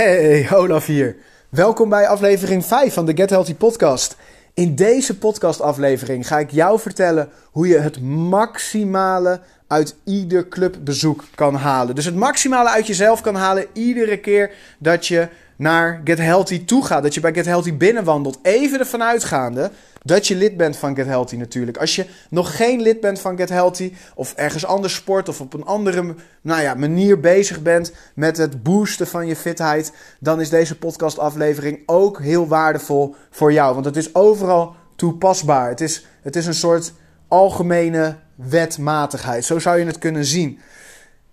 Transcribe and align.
Hey, 0.00 0.48
Olaf 0.52 0.86
hier. 0.86 1.16
Welkom 1.48 1.88
bij 1.88 2.08
aflevering 2.08 2.64
5 2.64 2.94
van 2.94 3.06
de 3.06 3.16
Get 3.16 3.30
Healthy 3.30 3.54
podcast. 3.54 4.16
In 4.54 4.74
deze 4.74 5.18
podcastaflevering 5.18 6.26
ga 6.26 6.38
ik 6.38 6.50
jou 6.50 6.80
vertellen 6.80 7.28
hoe 7.50 7.68
je 7.68 7.78
het 7.78 8.00
maximale 8.02 9.40
uit 9.66 9.96
ieder 10.04 10.48
clubbezoek 10.48 11.24
kan 11.34 11.54
halen. 11.54 11.94
Dus 11.94 12.04
het 12.04 12.14
maximale 12.14 12.68
uit 12.68 12.86
jezelf 12.86 13.20
kan 13.20 13.34
halen 13.34 13.66
iedere 13.72 14.18
keer 14.18 14.50
dat 14.78 15.06
je 15.06 15.28
naar 15.60 16.00
Get 16.04 16.18
Healthy 16.18 16.64
toe 16.64 16.84
gaat. 16.84 17.02
Dat 17.02 17.14
je 17.14 17.20
bij 17.20 17.34
Get 17.34 17.44
Healthy 17.44 17.76
binnenwandelt. 17.76 18.38
Even 18.42 18.78
ervan 18.78 19.02
uitgaande 19.02 19.70
dat 20.02 20.26
je 20.26 20.36
lid 20.36 20.56
bent 20.56 20.76
van 20.76 20.96
Get 20.96 21.06
Healthy 21.06 21.36
natuurlijk. 21.36 21.76
Als 21.76 21.96
je 21.96 22.06
nog 22.30 22.56
geen 22.56 22.80
lid 22.80 23.00
bent 23.00 23.20
van 23.20 23.36
Get 23.36 23.48
Healthy 23.48 23.92
of 24.14 24.32
ergens 24.32 24.66
anders 24.66 24.94
sport 24.94 25.28
of 25.28 25.40
op 25.40 25.54
een 25.54 25.64
andere 25.64 26.14
nou 26.40 26.62
ja, 26.62 26.74
manier 26.74 27.20
bezig 27.20 27.62
bent 27.62 27.92
met 28.14 28.36
het 28.36 28.62
boosten 28.62 29.06
van 29.06 29.26
je 29.26 29.36
fitheid, 29.36 29.92
dan 30.20 30.40
is 30.40 30.48
deze 30.48 30.78
podcastaflevering 30.78 31.82
ook 31.86 32.20
heel 32.20 32.48
waardevol 32.48 33.14
voor 33.30 33.52
jou. 33.52 33.74
Want 33.74 33.84
het 33.84 33.96
is 33.96 34.14
overal 34.14 34.74
toepasbaar. 34.96 35.68
Het 35.68 35.80
is, 35.80 36.06
het 36.22 36.36
is 36.36 36.46
een 36.46 36.54
soort 36.54 36.92
algemene 37.28 38.16
wetmatigheid. 38.34 39.44
Zo 39.44 39.58
zou 39.58 39.78
je 39.78 39.86
het 39.86 39.98
kunnen 39.98 40.24
zien. 40.24 40.58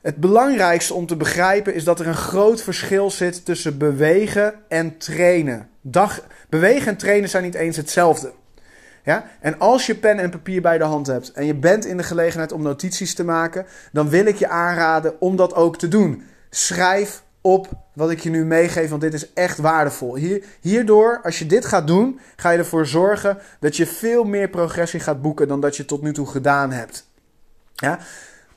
Het 0.01 0.17
belangrijkste 0.17 0.93
om 0.93 1.05
te 1.05 1.15
begrijpen 1.15 1.73
is 1.73 1.83
dat 1.83 1.99
er 1.99 2.07
een 2.07 2.15
groot 2.15 2.61
verschil 2.61 3.11
zit 3.11 3.45
tussen 3.45 3.77
bewegen 3.77 4.53
en 4.67 4.97
trainen. 4.97 5.69
Dag, 5.81 6.21
bewegen 6.49 6.87
en 6.87 6.97
trainen 6.97 7.29
zijn 7.29 7.43
niet 7.43 7.55
eens 7.55 7.77
hetzelfde. 7.77 8.31
Ja? 9.03 9.25
En 9.39 9.59
als 9.59 9.85
je 9.85 9.95
pen 9.95 10.19
en 10.19 10.29
papier 10.29 10.61
bij 10.61 10.77
de 10.77 10.83
hand 10.83 11.07
hebt 11.07 11.31
en 11.31 11.45
je 11.45 11.55
bent 11.55 11.85
in 11.85 11.97
de 11.97 12.03
gelegenheid 12.03 12.51
om 12.51 12.61
notities 12.61 13.13
te 13.13 13.23
maken, 13.23 13.65
dan 13.91 14.09
wil 14.09 14.25
ik 14.25 14.35
je 14.35 14.47
aanraden 14.47 15.21
om 15.21 15.35
dat 15.35 15.53
ook 15.53 15.77
te 15.77 15.87
doen. 15.87 16.23
Schrijf 16.49 17.23
op 17.41 17.69
wat 17.93 18.11
ik 18.11 18.19
je 18.19 18.29
nu 18.29 18.45
meegeef, 18.45 18.89
want 18.89 19.01
dit 19.01 19.13
is 19.13 19.33
echt 19.33 19.57
waardevol. 19.57 20.15
Hier, 20.15 20.43
hierdoor, 20.61 21.19
als 21.23 21.39
je 21.39 21.45
dit 21.45 21.65
gaat 21.65 21.87
doen, 21.87 22.19
ga 22.35 22.49
je 22.49 22.57
ervoor 22.57 22.85
zorgen 22.85 23.37
dat 23.59 23.77
je 23.77 23.85
veel 23.85 24.23
meer 24.23 24.49
progressie 24.49 24.99
gaat 24.99 25.21
boeken 25.21 25.47
dan 25.47 25.61
dat 25.61 25.77
je 25.77 25.85
tot 25.85 26.01
nu 26.01 26.13
toe 26.13 26.27
gedaan 26.27 26.71
hebt. 26.71 27.07
Ja? 27.75 27.99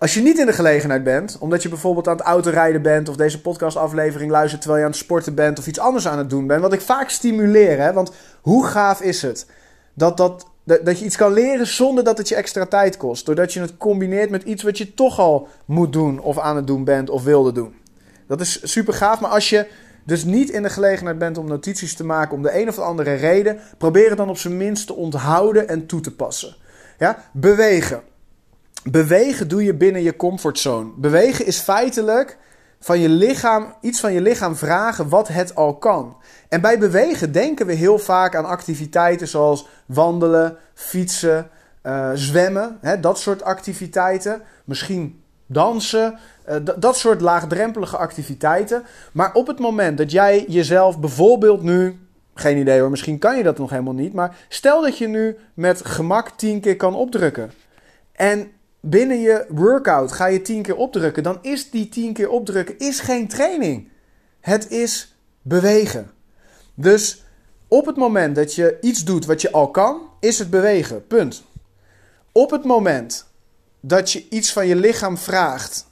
Als 0.00 0.14
je 0.14 0.20
niet 0.20 0.38
in 0.38 0.46
de 0.46 0.52
gelegenheid 0.52 1.04
bent, 1.04 1.36
omdat 1.40 1.62
je 1.62 1.68
bijvoorbeeld 1.68 2.08
aan 2.08 2.16
het 2.16 2.26
autorijden 2.26 2.82
bent 2.82 3.08
of 3.08 3.16
deze 3.16 3.40
podcastaflevering 3.40 4.30
luistert 4.30 4.60
terwijl 4.60 4.80
je 4.80 4.86
aan 4.86 4.92
het 4.92 5.04
sporten 5.04 5.34
bent 5.34 5.58
of 5.58 5.66
iets 5.66 5.78
anders 5.78 6.08
aan 6.08 6.18
het 6.18 6.30
doen 6.30 6.46
bent, 6.46 6.60
wat 6.60 6.72
ik 6.72 6.80
vaak 6.80 7.08
stimuleer, 7.08 7.78
hè? 7.78 7.92
want 7.92 8.12
hoe 8.40 8.66
gaaf 8.66 9.00
is 9.00 9.22
het 9.22 9.46
dat, 9.94 10.16
dat, 10.16 10.46
dat, 10.64 10.98
je 10.98 11.04
iets 11.04 11.16
kan 11.16 11.32
leren 11.32 11.66
zonder 11.66 12.04
dat 12.04 12.18
het 12.18 12.28
je 12.28 12.34
extra 12.34 12.66
tijd 12.66 12.96
kost, 12.96 13.26
doordat 13.26 13.52
je 13.52 13.60
het 13.60 13.76
combineert 13.76 14.30
met 14.30 14.42
iets 14.42 14.62
wat 14.62 14.78
je 14.78 14.94
toch 14.94 15.18
al 15.18 15.48
moet 15.64 15.92
doen 15.92 16.20
of 16.20 16.38
aan 16.38 16.56
het 16.56 16.66
doen 16.66 16.84
bent 16.84 17.10
of 17.10 17.24
wilde 17.24 17.52
doen. 17.52 17.74
Dat 18.26 18.40
is 18.40 18.72
super 18.72 18.94
gaaf, 18.94 19.20
maar 19.20 19.30
als 19.30 19.50
je 19.50 19.66
dus 20.04 20.24
niet 20.24 20.50
in 20.50 20.62
de 20.62 20.70
gelegenheid 20.70 21.18
bent 21.18 21.38
om 21.38 21.46
notities 21.46 21.94
te 21.94 22.04
maken 22.04 22.36
om 22.36 22.42
de 22.42 22.60
een 22.60 22.68
of 22.68 22.78
andere 22.78 23.14
reden, 23.14 23.58
probeer 23.78 24.08
het 24.08 24.18
dan 24.18 24.28
op 24.28 24.38
zijn 24.38 24.56
minst 24.56 24.86
te 24.86 24.94
onthouden 24.94 25.68
en 25.68 25.86
toe 25.86 26.00
te 26.00 26.14
passen. 26.14 26.56
Ja? 26.98 27.24
Bewegen. 27.32 28.09
Bewegen 28.84 29.48
doe 29.48 29.64
je 29.64 29.74
binnen 29.74 30.02
je 30.02 30.16
comfortzone. 30.16 30.90
Bewegen 30.96 31.46
is 31.46 31.58
feitelijk 31.58 32.38
van 32.78 32.98
je 32.98 33.08
lichaam, 33.08 33.74
iets 33.80 34.00
van 34.00 34.12
je 34.12 34.20
lichaam 34.20 34.56
vragen 34.56 35.08
wat 35.08 35.28
het 35.28 35.54
al 35.54 35.76
kan. 35.76 36.16
En 36.48 36.60
bij 36.60 36.78
bewegen 36.78 37.32
denken 37.32 37.66
we 37.66 37.72
heel 37.72 37.98
vaak 37.98 38.34
aan 38.36 38.44
activiteiten 38.44 39.28
zoals 39.28 39.68
wandelen, 39.86 40.56
fietsen, 40.74 41.50
uh, 41.82 42.10
zwemmen, 42.14 42.78
hè, 42.80 43.00
dat 43.00 43.18
soort 43.18 43.42
activiteiten. 43.42 44.42
Misschien 44.64 45.22
dansen, 45.46 46.18
uh, 46.48 46.56
dat 46.76 46.96
soort 46.96 47.20
laagdrempelige 47.20 47.96
activiteiten. 47.96 48.82
Maar 49.12 49.34
op 49.34 49.46
het 49.46 49.58
moment 49.58 49.98
dat 49.98 50.10
jij 50.10 50.44
jezelf 50.48 51.00
bijvoorbeeld 51.00 51.62
nu, 51.62 51.98
geen 52.34 52.56
idee 52.56 52.80
hoor, 52.80 52.90
misschien 52.90 53.18
kan 53.18 53.36
je 53.36 53.42
dat 53.42 53.58
nog 53.58 53.70
helemaal 53.70 53.92
niet, 53.92 54.12
maar 54.12 54.36
stel 54.48 54.82
dat 54.82 54.98
je 54.98 55.08
nu 55.08 55.36
met 55.54 55.84
gemak 55.84 56.30
10 56.30 56.60
keer 56.60 56.76
kan 56.76 56.94
opdrukken. 56.94 57.52
En 58.12 58.50
binnen 58.80 59.20
je 59.20 59.46
workout 59.48 60.12
ga 60.12 60.26
je 60.26 60.42
10 60.42 60.62
keer 60.62 60.76
opdrukken, 60.76 61.22
dan 61.22 61.38
is 61.42 61.70
die 61.70 61.88
10 61.88 62.12
keer 62.12 62.28
opdrukken 62.28 62.78
is 62.78 63.00
geen 63.00 63.28
training. 63.28 63.88
Het 64.40 64.70
is 64.70 65.16
bewegen. 65.42 66.10
Dus 66.74 67.24
op 67.68 67.86
het 67.86 67.96
moment 67.96 68.34
dat 68.34 68.54
je 68.54 68.78
iets 68.80 69.04
doet 69.04 69.24
wat 69.24 69.40
je 69.40 69.52
al 69.52 69.70
kan, 69.70 70.00
is 70.20 70.38
het 70.38 70.50
bewegen. 70.50 71.06
Punt. 71.06 71.42
Op 72.32 72.50
het 72.50 72.64
moment 72.64 73.26
dat 73.80 74.12
je 74.12 74.28
iets 74.28 74.52
van 74.52 74.66
je 74.66 74.76
lichaam 74.76 75.18
vraagt 75.18 75.86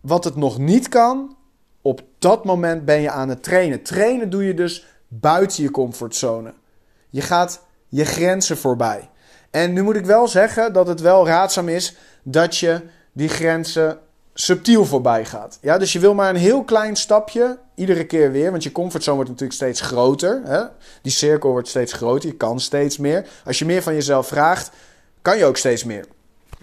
wat 0.00 0.24
het 0.24 0.36
nog 0.36 0.58
niet 0.58 0.88
kan, 0.88 1.36
op 1.82 2.02
dat 2.18 2.44
moment 2.44 2.84
ben 2.84 3.00
je 3.00 3.10
aan 3.10 3.28
het 3.28 3.42
trainen. 3.42 3.82
Trainen 3.82 4.30
doe 4.30 4.44
je 4.44 4.54
dus 4.54 4.86
buiten 5.08 5.62
je 5.62 5.70
comfortzone. 5.70 6.54
Je 7.08 7.20
gaat 7.20 7.62
je 7.88 8.04
grenzen 8.04 8.56
voorbij. 8.56 9.10
En 9.50 9.72
nu 9.72 9.82
moet 9.82 9.96
ik 9.96 10.06
wel 10.06 10.28
zeggen 10.28 10.72
dat 10.72 10.86
het 10.86 11.00
wel 11.00 11.26
raadzaam 11.26 11.68
is 11.68 11.96
dat 12.22 12.56
je 12.56 12.80
die 13.12 13.28
grenzen 13.28 13.98
subtiel 14.34 14.84
voorbij 14.84 15.24
gaat. 15.24 15.58
Ja, 15.60 15.78
dus 15.78 15.92
je 15.92 15.98
wil 15.98 16.14
maar 16.14 16.30
een 16.30 16.36
heel 16.36 16.64
klein 16.64 16.96
stapje, 16.96 17.58
iedere 17.74 18.06
keer 18.06 18.32
weer, 18.32 18.50
want 18.50 18.62
je 18.62 18.72
comfortzone 18.72 19.16
wordt 19.16 19.30
natuurlijk 19.30 19.58
steeds 19.58 19.80
groter. 19.80 20.40
Hè? 20.44 20.62
Die 21.02 21.12
cirkel 21.12 21.50
wordt 21.50 21.68
steeds 21.68 21.92
groter, 21.92 22.28
je 22.28 22.36
kan 22.36 22.60
steeds 22.60 22.98
meer. 22.98 23.26
Als 23.44 23.58
je 23.58 23.64
meer 23.64 23.82
van 23.82 23.94
jezelf 23.94 24.26
vraagt, 24.26 24.70
kan 25.22 25.38
je 25.38 25.44
ook 25.44 25.56
steeds 25.56 25.84
meer. 25.84 26.04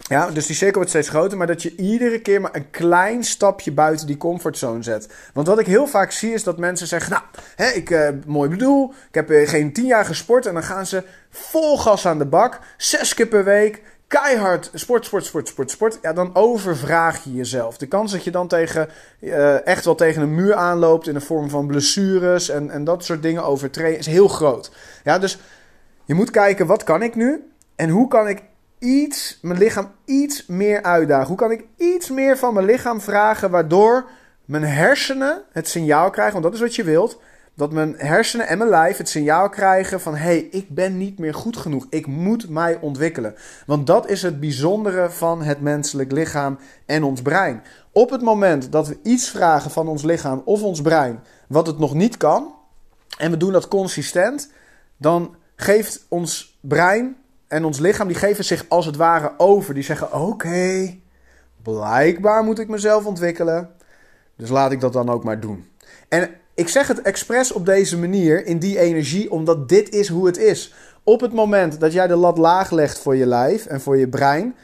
Ja, 0.02 0.30
dus 0.30 0.46
die 0.46 0.56
cirkel 0.56 0.76
wordt 0.76 0.90
steeds 0.90 1.10
groter, 1.10 1.38
maar 1.38 1.48
dat 1.48 1.62
je 1.62 1.76
iedere 1.76 2.22
keer 2.22 2.42
maar 2.42 2.56
een 2.56 2.70
klein 2.70 3.24
stapje 3.24 3.72
buiten 3.72 4.08
die 4.08 4.18
comfortzone 4.18 4.84
zet. 4.84 5.14
Want 5.34 5.48
wat 5.48 5.60
ik 5.60 5.66
heel 5.66 5.88
vaak 5.88 6.12
zie 6.12 6.34
is 6.34 6.44
dat 6.44 6.58
mensen 6.58 6.88
zeggen: 6.88 7.12
Nou, 7.12 7.24
hè, 7.56 7.70
ik 7.70 7.90
uh, 7.90 8.10
mooi 8.26 8.50
bedoel, 8.50 8.94
ik 9.08 9.16
heb 9.16 9.32
uh, 9.32 9.48
geen 9.48 9.74
tien 9.74 9.86
jaar 9.86 10.06
gesport. 10.06 10.46
En 10.46 10.54
dan 10.54 10.64
gaan 10.64 10.86
ze 10.86 11.04
vol 11.30 11.78
gas 11.78 12.06
aan 12.06 12.18
de 12.18 12.26
bak, 12.26 12.60
zes 12.78 13.14
keer 13.14 13.28
per 13.28 13.44
week, 13.44 13.82
keihard 14.08 14.70
sport, 14.74 15.06
sport, 15.06 15.26
sport, 15.26 15.48
sport, 15.48 15.72
sport. 15.72 16.00
Ja, 16.02 16.14
dan 16.14 16.36
overvraag 16.36 17.24
je 17.24 17.34
jezelf. 17.34 17.78
De 17.78 17.88
kans 17.88 18.12
dat 18.12 18.24
je 18.24 18.32
dan 18.32 18.48
tegen, 18.48 18.90
uh, 19.20 19.68
echt 19.68 19.86
wel 19.86 19.96
tegen 19.96 20.22
een 20.22 20.36
muur 20.36 20.54
aanloopt 20.54 21.08
in 21.08 21.14
de 21.14 21.22
vorm 21.22 21.50
van 21.50 21.68
blessures 21.68 22.50
en, 22.50 22.70
en 22.70 22.84
dat 22.84 23.06
soort 23.06 23.22
dingen 23.22 23.44
overtreden 23.44 24.00
is 24.00 24.06
heel 24.06 24.28
groot. 24.28 24.72
Ja, 25.04 25.20
dus 25.20 25.40
je 26.06 26.14
moet 26.14 26.32
kijken: 26.32 26.68
wat 26.68 26.84
kan 26.84 27.02
ik 27.02 27.16
nu? 27.16 27.50
En 27.76 27.90
hoe 27.90 28.08
kan 28.08 28.28
ik 28.28 28.44
iets, 28.86 29.40
mijn 29.42 29.60
lichaam 29.60 29.92
iets 30.06 30.46
meer 30.46 30.84
uitdagen? 30.84 31.28
Hoe 31.28 31.38
kan 31.38 31.52
ik 31.52 31.66
iets 31.78 32.10
meer 32.10 32.38
van 32.38 32.54
mijn 32.54 32.66
lichaam 32.66 33.02
vragen 33.02 33.52
waardoor 33.52 34.10
mijn 34.46 34.64
hersenen 34.64 35.42
het 35.52 35.68
signaal 35.68 36.10
krijgen, 36.10 36.34
want 36.34 36.44
dat 36.44 36.54
is 36.54 36.60
wat 36.60 36.76
je 36.76 36.84
wilt, 36.84 37.20
dat 37.56 37.72
mijn 37.72 37.94
hersenen 37.98 38.48
en 38.48 38.58
mijn 38.58 38.70
lijf 38.70 38.98
het 38.98 39.10
signaal 39.10 39.50
krijgen 39.50 40.02
van 40.02 40.16
hé, 40.16 40.24
hey, 40.24 40.48
ik 40.52 40.70
ben 40.70 40.98
niet 40.98 41.20
meer 41.20 41.34
goed 41.34 41.58
genoeg. 41.58 41.86
Ik 41.90 42.08
moet 42.08 42.50
mij 42.50 42.78
ontwikkelen. 42.82 43.36
Want 43.66 43.88
dat 43.88 44.10
is 44.10 44.22
het 44.22 44.40
bijzondere 44.40 45.10
van 45.10 45.42
het 45.42 45.62
menselijk 45.62 46.12
lichaam 46.12 46.58
en 46.86 47.04
ons 47.04 47.22
brein. 47.22 47.64
Op 47.92 48.10
het 48.10 48.22
moment 48.22 48.72
dat 48.72 48.88
we 48.88 48.98
iets 49.04 49.30
vragen 49.30 49.72
van 49.72 49.88
ons 49.88 50.04
lichaam 50.04 50.42
of 50.46 50.64
ons 50.64 50.82
brein 50.82 51.24
wat 51.48 51.68
het 51.68 51.80
nog 51.80 51.94
niet 51.94 52.18
kan, 52.18 52.54
en 53.18 53.32
we 53.32 53.38
doen 53.38 53.52
dat 53.52 53.68
consistent, 53.68 54.52
dan 54.98 55.36
geeft 55.56 56.06
ons 56.10 56.58
brein 56.62 57.16
en 57.56 57.66
ons 57.66 57.80
lichaam 57.80 58.08
die 58.08 58.18
geven 58.18 58.46
zich 58.46 58.66
als 58.68 58.86
het 58.86 58.96
ware 58.96 59.34
over. 59.38 59.74
Die 59.74 59.84
zeggen: 59.84 60.14
Oké, 60.14 60.96
blijkbaar 61.64 62.44
moet 62.44 62.60
ik 62.60 62.68
mezelf 62.68 63.06
ontwikkelen. 63.06 63.70
Dus 64.36 64.50
laat 64.50 64.72
ik 64.72 64.80
dat 64.80 64.94
dan 64.94 65.10
ook 65.10 65.24
maar 65.24 65.40
doen. 65.40 65.70
En 66.10 66.30
ik 66.54 66.68
zeg 66.68 66.88
het 66.88 67.02
expres 67.02 67.52
op 67.52 67.66
deze 67.66 67.98
manier, 67.98 68.46
in 68.46 68.60
die 68.60 68.80
energie, 68.80 69.32
omdat 69.32 69.70
dit 69.70 69.90
is 69.90 70.08
hoe 70.08 70.26
het 70.26 70.38
is. 70.38 70.74
Op 71.04 71.22
het 71.22 71.34
moment 71.34 71.80
dat 71.80 71.94
jij 71.94 72.08
de 72.08 72.16
lat 72.16 72.38
laag 72.38 72.72
legt 72.72 73.00
voor 73.00 73.16
je 73.16 73.26
lijf 73.26 73.66
en 73.66 73.82
voor 73.82 73.98
je 73.98 74.10
brein, 74.10 74.56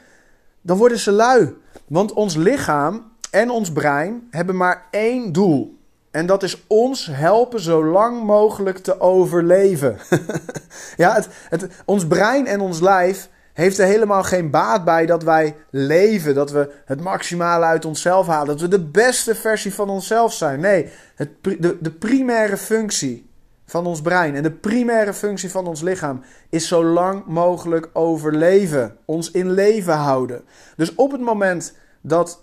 dan 0.60 0.76
worden 0.76 0.98
ze 0.98 1.10
lui. 1.12 1.54
Want 1.86 2.12
ons 2.12 2.36
lichaam 2.36 3.12
en 3.30 3.50
ons 3.50 3.72
brein 3.72 4.26
hebben 4.30 4.56
maar 4.56 4.86
één 4.90 5.32
doel. 5.32 5.78
En 6.12 6.26
dat 6.26 6.42
is 6.42 6.64
ons 6.66 7.06
helpen 7.10 7.60
zo 7.60 7.84
lang 7.84 8.22
mogelijk 8.22 8.78
te 8.78 9.00
overleven. 9.00 9.96
ja, 10.96 11.22
het, 11.48 11.66
ons 11.84 12.06
brein 12.06 12.46
en 12.46 12.60
ons 12.60 12.80
lijf 12.80 13.28
heeft 13.52 13.78
er 13.78 13.86
helemaal 13.86 14.22
geen 14.22 14.50
baat 14.50 14.84
bij 14.84 15.06
dat 15.06 15.22
wij 15.22 15.56
leven, 15.70 16.34
dat 16.34 16.50
we 16.50 16.72
het 16.84 17.00
maximale 17.00 17.64
uit 17.64 17.84
onszelf 17.84 18.26
halen, 18.26 18.46
dat 18.46 18.60
we 18.60 18.68
de 18.68 18.84
beste 18.84 19.34
versie 19.34 19.74
van 19.74 19.88
onszelf 19.88 20.32
zijn. 20.32 20.60
Nee, 20.60 20.88
het, 21.14 21.28
de, 21.40 21.76
de 21.80 21.90
primaire 21.90 22.56
functie 22.56 23.30
van 23.66 23.86
ons 23.86 24.02
brein 24.02 24.34
en 24.34 24.42
de 24.42 24.50
primaire 24.50 25.14
functie 25.14 25.50
van 25.50 25.66
ons 25.66 25.80
lichaam 25.80 26.22
is 26.48 26.68
zo 26.68 26.84
lang 26.84 27.26
mogelijk 27.26 27.88
overleven, 27.92 28.96
ons 29.04 29.30
in 29.30 29.50
leven 29.50 29.94
houden. 29.94 30.44
Dus 30.76 30.94
op 30.94 31.12
het 31.12 31.20
moment 31.20 31.74
dat 32.00 32.42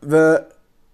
we 0.00 0.44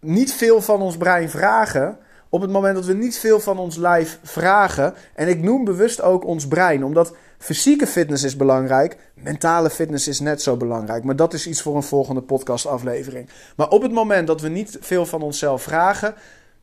niet 0.04 0.32
veel 0.32 0.60
van 0.60 0.80
ons 0.80 0.96
brein 0.96 1.30
vragen, 1.30 1.98
op 2.28 2.40
het 2.40 2.50
moment 2.50 2.74
dat 2.74 2.84
we 2.84 2.92
niet 2.92 3.18
veel 3.18 3.40
van 3.40 3.58
ons 3.58 3.76
lijf 3.76 4.18
vragen, 4.22 4.94
en 5.14 5.28
ik 5.28 5.42
noem 5.42 5.64
bewust 5.64 6.02
ook 6.02 6.24
ons 6.24 6.48
brein, 6.48 6.84
omdat 6.84 7.14
fysieke 7.38 7.86
fitness 7.86 8.24
is 8.24 8.36
belangrijk, 8.36 8.96
mentale 9.14 9.70
fitness 9.70 10.08
is 10.08 10.20
net 10.20 10.42
zo 10.42 10.56
belangrijk, 10.56 11.04
maar 11.04 11.16
dat 11.16 11.34
is 11.34 11.46
iets 11.46 11.62
voor 11.62 11.76
een 11.76 11.82
volgende 11.82 12.22
podcastaflevering. 12.22 13.28
Maar 13.56 13.68
op 13.68 13.82
het 13.82 13.92
moment 13.92 14.26
dat 14.26 14.40
we 14.40 14.48
niet 14.48 14.78
veel 14.80 15.06
van 15.06 15.22
onszelf 15.22 15.62
vragen, 15.62 16.14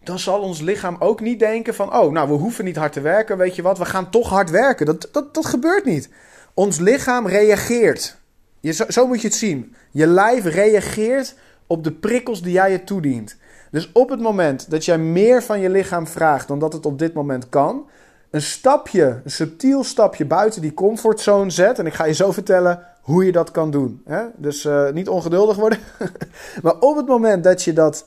dan 0.03 0.19
zal 0.19 0.39
ons 0.39 0.61
lichaam 0.61 0.95
ook 0.99 1.19
niet 1.19 1.39
denken 1.39 1.75
van, 1.75 1.95
oh, 1.95 2.11
nou, 2.11 2.27
we 2.27 2.33
hoeven 2.33 2.65
niet 2.65 2.75
hard 2.75 2.93
te 2.93 3.01
werken, 3.01 3.37
weet 3.37 3.55
je 3.55 3.61
wat, 3.61 3.77
we 3.77 3.85
gaan 3.85 4.09
toch 4.09 4.29
hard 4.29 4.49
werken. 4.49 4.85
Dat, 4.85 5.09
dat, 5.11 5.33
dat 5.33 5.45
gebeurt 5.45 5.85
niet. 5.85 6.09
Ons 6.53 6.79
lichaam 6.79 7.27
reageert. 7.27 8.17
Je, 8.59 8.71
zo, 8.71 8.85
zo 8.87 9.07
moet 9.07 9.21
je 9.21 9.27
het 9.27 9.35
zien. 9.35 9.75
Je 9.91 10.07
lijf 10.07 10.45
reageert 10.45 11.35
op 11.69 11.83
de 11.83 11.91
prikkels 11.91 12.41
die 12.41 12.51
jij 12.51 12.71
je 12.71 12.83
toedient. 12.83 13.37
Dus 13.71 13.91
op 13.91 14.09
het 14.09 14.19
moment 14.19 14.71
dat 14.71 14.85
jij 14.85 14.97
meer 14.97 15.43
van 15.43 15.59
je 15.59 15.69
lichaam 15.69 16.07
vraagt 16.07 16.47
dan 16.47 16.59
dat 16.59 16.73
het 16.73 16.85
op 16.85 16.99
dit 16.99 17.13
moment 17.13 17.49
kan, 17.49 17.87
een 18.29 18.41
stapje, 18.41 19.21
een 19.23 19.31
subtiel 19.31 19.83
stapje 19.83 20.25
buiten 20.25 20.61
die 20.61 20.73
comfortzone 20.73 21.49
zet. 21.49 21.79
En 21.79 21.85
ik 21.85 21.93
ga 21.93 22.05
je 22.05 22.13
zo 22.13 22.31
vertellen 22.31 22.83
hoe 23.01 23.25
je 23.25 23.31
dat 23.31 23.51
kan 23.51 23.71
doen. 23.71 24.01
Hè? 24.05 24.23
Dus 24.35 24.65
uh, 24.65 24.89
niet 24.91 25.09
ongeduldig 25.09 25.57
worden. 25.57 25.79
maar 26.63 26.79
op 26.79 26.95
het 26.95 27.07
moment 27.07 27.43
dat 27.43 27.63
je 27.63 27.73
dat 27.73 28.05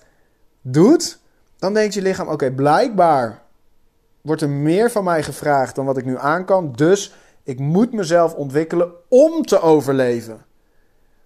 doet, 0.61 1.19
dan 1.59 1.75
denkt 1.75 1.95
je 1.95 2.03
lichaam: 2.03 2.29
oké, 2.29 2.53
blijkbaar 2.53 3.43
wordt 4.21 4.43
er 4.43 4.49
meer 4.49 4.91
van 4.91 5.05
mij 5.05 5.23
gevraagd 5.23 5.75
dan 5.75 5.85
wat 5.85 5.97
ik 5.97 6.05
nu 6.05 6.19
aan 6.19 6.45
kan. 6.45 6.73
Dus 6.73 7.15
ik 7.43 7.59
moet 7.59 7.93
mezelf 7.93 8.35
ontwikkelen 8.35 8.91
om 9.09 9.43
te 9.43 9.61
overleven. 9.61 10.45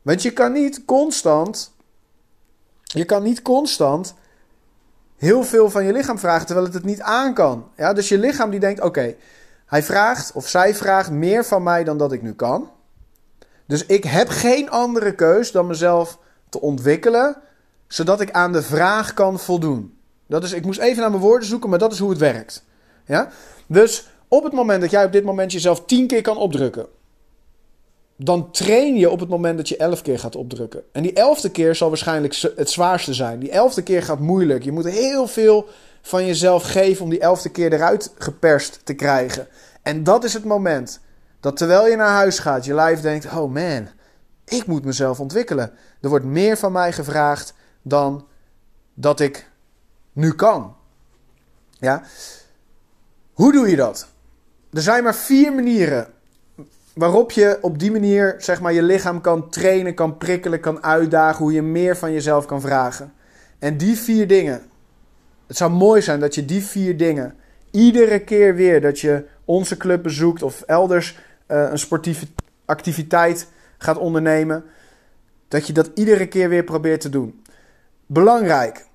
Want 0.02 0.22
je 0.22 0.30
kan 0.32 0.52
niet 0.52 0.84
constant. 0.84 1.74
Je 2.92 3.04
kan 3.04 3.22
niet 3.22 3.42
constant 3.42 4.14
heel 5.16 5.42
veel 5.44 5.70
van 5.70 5.84
je 5.84 5.92
lichaam 5.92 6.18
vragen 6.18 6.46
terwijl 6.46 6.66
het 6.66 6.74
het 6.74 6.84
niet 6.84 7.00
aan 7.00 7.34
kan. 7.34 7.68
Ja, 7.76 7.92
dus 7.92 8.08
je 8.08 8.18
lichaam 8.18 8.50
die 8.50 8.60
denkt: 8.60 8.80
oké, 8.80 9.14
hij 9.66 9.82
vraagt 9.82 10.32
of 10.32 10.48
zij 10.48 10.74
vraagt 10.74 11.10
meer 11.10 11.44
van 11.44 11.62
mij 11.62 11.84
dan 11.84 11.98
dat 11.98 12.12
ik 12.12 12.22
nu 12.22 12.34
kan. 12.34 12.70
Dus 13.66 13.86
ik 13.86 14.04
heb 14.04 14.28
geen 14.28 14.70
andere 14.70 15.14
keus 15.14 15.52
dan 15.52 15.66
mezelf 15.66 16.18
te 16.48 16.60
ontwikkelen, 16.60 17.36
zodat 17.88 18.20
ik 18.20 18.30
aan 18.30 18.52
de 18.52 18.62
vraag 18.62 19.14
kan 19.14 19.38
voldoen. 19.38 19.98
Dat 20.26 20.44
is, 20.44 20.52
ik 20.52 20.64
moest 20.64 20.78
even 20.78 21.00
naar 21.00 21.10
mijn 21.10 21.22
woorden 21.22 21.48
zoeken, 21.48 21.70
maar 21.70 21.78
dat 21.78 21.92
is 21.92 21.98
hoe 21.98 22.10
het 22.10 22.18
werkt. 22.18 22.64
Ja? 23.04 23.28
Dus 23.66 24.08
op 24.28 24.44
het 24.44 24.52
moment 24.52 24.80
dat 24.80 24.90
jij 24.90 25.04
op 25.04 25.12
dit 25.12 25.24
moment 25.24 25.52
jezelf 25.52 25.84
tien 25.84 26.06
keer 26.06 26.22
kan 26.22 26.36
opdrukken, 26.36 26.86
dan 28.16 28.50
train 28.50 28.96
je 28.96 29.10
op 29.10 29.20
het 29.20 29.28
moment 29.28 29.56
dat 29.56 29.68
je 29.68 29.76
elf 29.76 30.02
keer 30.02 30.18
gaat 30.18 30.36
opdrukken. 30.36 30.82
En 30.92 31.02
die 31.02 31.12
elfde 31.12 31.50
keer 31.50 31.74
zal 31.74 31.88
waarschijnlijk 31.88 32.34
het 32.56 32.70
zwaarste 32.70 33.14
zijn. 33.14 33.38
Die 33.38 33.50
elfde 33.50 33.82
keer 33.82 34.02
gaat 34.02 34.18
moeilijk. 34.18 34.64
Je 34.64 34.72
moet 34.72 34.84
heel 34.84 35.26
veel 35.26 35.68
van 36.02 36.26
jezelf 36.26 36.62
geven 36.62 37.04
om 37.04 37.10
die 37.10 37.20
elfde 37.20 37.48
keer 37.48 37.72
eruit 37.72 38.12
geperst 38.18 38.80
te 38.84 38.94
krijgen. 38.94 39.46
En 39.82 40.04
dat 40.04 40.24
is 40.24 40.32
het 40.32 40.44
moment 40.44 41.00
dat 41.40 41.56
terwijl 41.56 41.88
je 41.88 41.96
naar 41.96 42.08
huis 42.08 42.38
gaat, 42.38 42.64
je 42.64 42.74
lijf 42.74 43.00
denkt: 43.00 43.24
oh 43.24 43.52
man, 43.52 43.88
ik 44.44 44.66
moet 44.66 44.84
mezelf 44.84 45.20
ontwikkelen. 45.20 45.72
Er 46.00 46.08
wordt 46.08 46.24
meer 46.24 46.56
van 46.56 46.72
mij 46.72 46.92
gevraagd 46.92 47.54
dan 47.82 48.26
dat 48.94 49.20
ik 49.20 49.50
nu 50.12 50.32
kan. 50.34 50.76
Ja? 51.78 52.02
Hoe 53.32 53.52
doe 53.52 53.70
je 53.70 53.76
dat? 53.76 54.06
Er 54.72 54.82
zijn 54.82 55.04
maar 55.04 55.14
vier 55.14 55.52
manieren 55.52 56.14
waarop 56.96 57.30
je 57.30 57.58
op 57.60 57.78
die 57.78 57.90
manier 57.90 58.34
zeg 58.38 58.60
maar, 58.60 58.72
je 58.72 58.82
lichaam 58.82 59.20
kan 59.20 59.50
trainen, 59.50 59.94
kan 59.94 60.16
prikkelen, 60.16 60.60
kan 60.60 60.82
uitdagen, 60.82 61.44
hoe 61.44 61.52
je 61.52 61.62
meer 61.62 61.96
van 61.96 62.12
jezelf 62.12 62.46
kan 62.46 62.60
vragen. 62.60 63.12
En 63.58 63.76
die 63.76 63.96
vier 63.96 64.26
dingen, 64.26 64.62
het 65.46 65.56
zou 65.56 65.70
mooi 65.70 66.02
zijn 66.02 66.20
dat 66.20 66.34
je 66.34 66.44
die 66.44 66.64
vier 66.64 66.96
dingen 66.96 67.34
iedere 67.70 68.18
keer 68.18 68.54
weer 68.54 68.80
dat 68.80 69.00
je 69.00 69.24
onze 69.44 69.76
club 69.76 70.02
bezoekt 70.02 70.42
of 70.42 70.62
elders 70.62 71.18
uh, 71.48 71.68
een 71.70 71.78
sportieve 71.78 72.26
activiteit 72.64 73.48
gaat 73.78 73.98
ondernemen, 73.98 74.64
dat 75.48 75.66
je 75.66 75.72
dat 75.72 75.90
iedere 75.94 76.26
keer 76.26 76.48
weer 76.48 76.64
probeert 76.64 77.00
te 77.00 77.08
doen. 77.08 77.42
Belangrijk. 78.06 78.86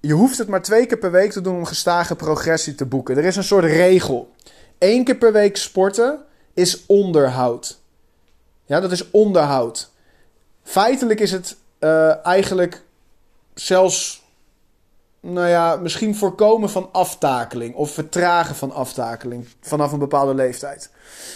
Je 0.00 0.12
hoeft 0.12 0.38
het 0.38 0.48
maar 0.48 0.62
twee 0.62 0.86
keer 0.86 0.98
per 0.98 1.10
week 1.10 1.32
te 1.32 1.40
doen 1.40 1.56
om 1.56 1.64
gestage 1.64 2.16
progressie 2.16 2.74
te 2.74 2.86
boeken. 2.86 3.16
Er 3.16 3.24
is 3.24 3.36
een 3.36 3.44
soort 3.44 3.64
regel. 3.64 4.34
Eén 4.78 5.04
keer 5.04 5.16
per 5.16 5.32
week 5.32 5.56
sporten 5.56 6.24
is 6.56 6.86
onderhoud. 6.86 7.78
Ja, 8.64 8.80
dat 8.80 8.92
is 8.92 9.10
onderhoud. 9.10 9.90
Feitelijk 10.62 11.20
is 11.20 11.32
het 11.32 11.56
uh, 11.80 12.26
eigenlijk 12.26 12.82
zelfs, 13.54 14.24
nou 15.20 15.48
ja, 15.48 15.76
misschien 15.76 16.16
voorkomen 16.16 16.70
van 16.70 16.88
aftakeling 16.92 17.74
of 17.74 17.90
vertragen 17.90 18.54
van 18.54 18.72
aftakeling 18.72 19.48
vanaf 19.60 19.92
een 19.92 19.98
bepaalde 19.98 20.34
leeftijd. 20.34 20.90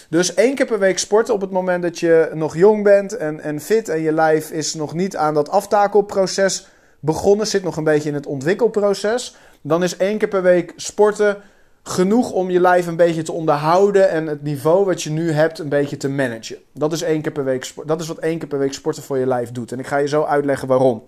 Dus 0.09 0.35
één 0.35 0.55
keer 0.55 0.67
per 0.67 0.79
week 0.79 0.99
sporten 0.99 1.35
op 1.35 1.41
het 1.41 1.51
moment 1.51 1.83
dat 1.83 1.99
je 1.99 2.31
nog 2.35 2.57
jong 2.57 2.83
bent 2.83 3.17
en, 3.17 3.41
en 3.41 3.61
fit 3.61 3.89
en 3.89 4.01
je 4.01 4.13
lijf 4.13 4.51
is 4.51 4.75
nog 4.75 4.95
niet 4.95 5.17
aan 5.17 5.35
dat 5.35 5.49
aftakelproces 5.49 6.67
begonnen, 7.01 7.47
zit 7.47 7.63
nog 7.63 7.77
een 7.77 7.85
beetje 7.85 8.09
in 8.09 8.15
het 8.15 8.27
ontwikkelproces. 8.27 9.37
Dan 9.61 9.83
is 9.83 9.97
één 9.97 10.19
keer 10.19 10.29
per 10.29 10.43
week 10.43 10.73
sporten 10.77 11.43
genoeg 11.83 12.31
om 12.31 12.51
je 12.51 12.61
lijf 12.61 12.87
een 12.87 12.97
beetje 12.97 13.23
te 13.23 13.33
onderhouden 13.33 14.11
en 14.11 14.27
het 14.27 14.43
niveau 14.43 14.85
wat 14.85 15.03
je 15.03 15.11
nu 15.11 15.33
hebt 15.33 15.59
een 15.59 15.69
beetje 15.69 15.97
te 15.97 16.09
managen. 16.09 16.57
Dat 16.73 16.93
is, 16.93 17.03
één 17.03 17.23
keer 17.23 17.33
per 17.33 17.45
week, 17.45 17.73
dat 17.87 18.01
is 18.01 18.09
wat 18.09 18.19
één 18.19 18.39
keer 18.39 18.49
per 18.49 18.59
week 18.59 18.73
sporten 18.73 19.03
voor 19.03 19.19
je 19.19 19.27
lijf 19.27 19.53
doet. 19.53 19.73
En 19.73 19.79
ik 19.79 19.87
ga 19.87 19.97
je 19.97 20.09
zo 20.09 20.23
uitleggen 20.23 20.69
waarom. 20.69 21.03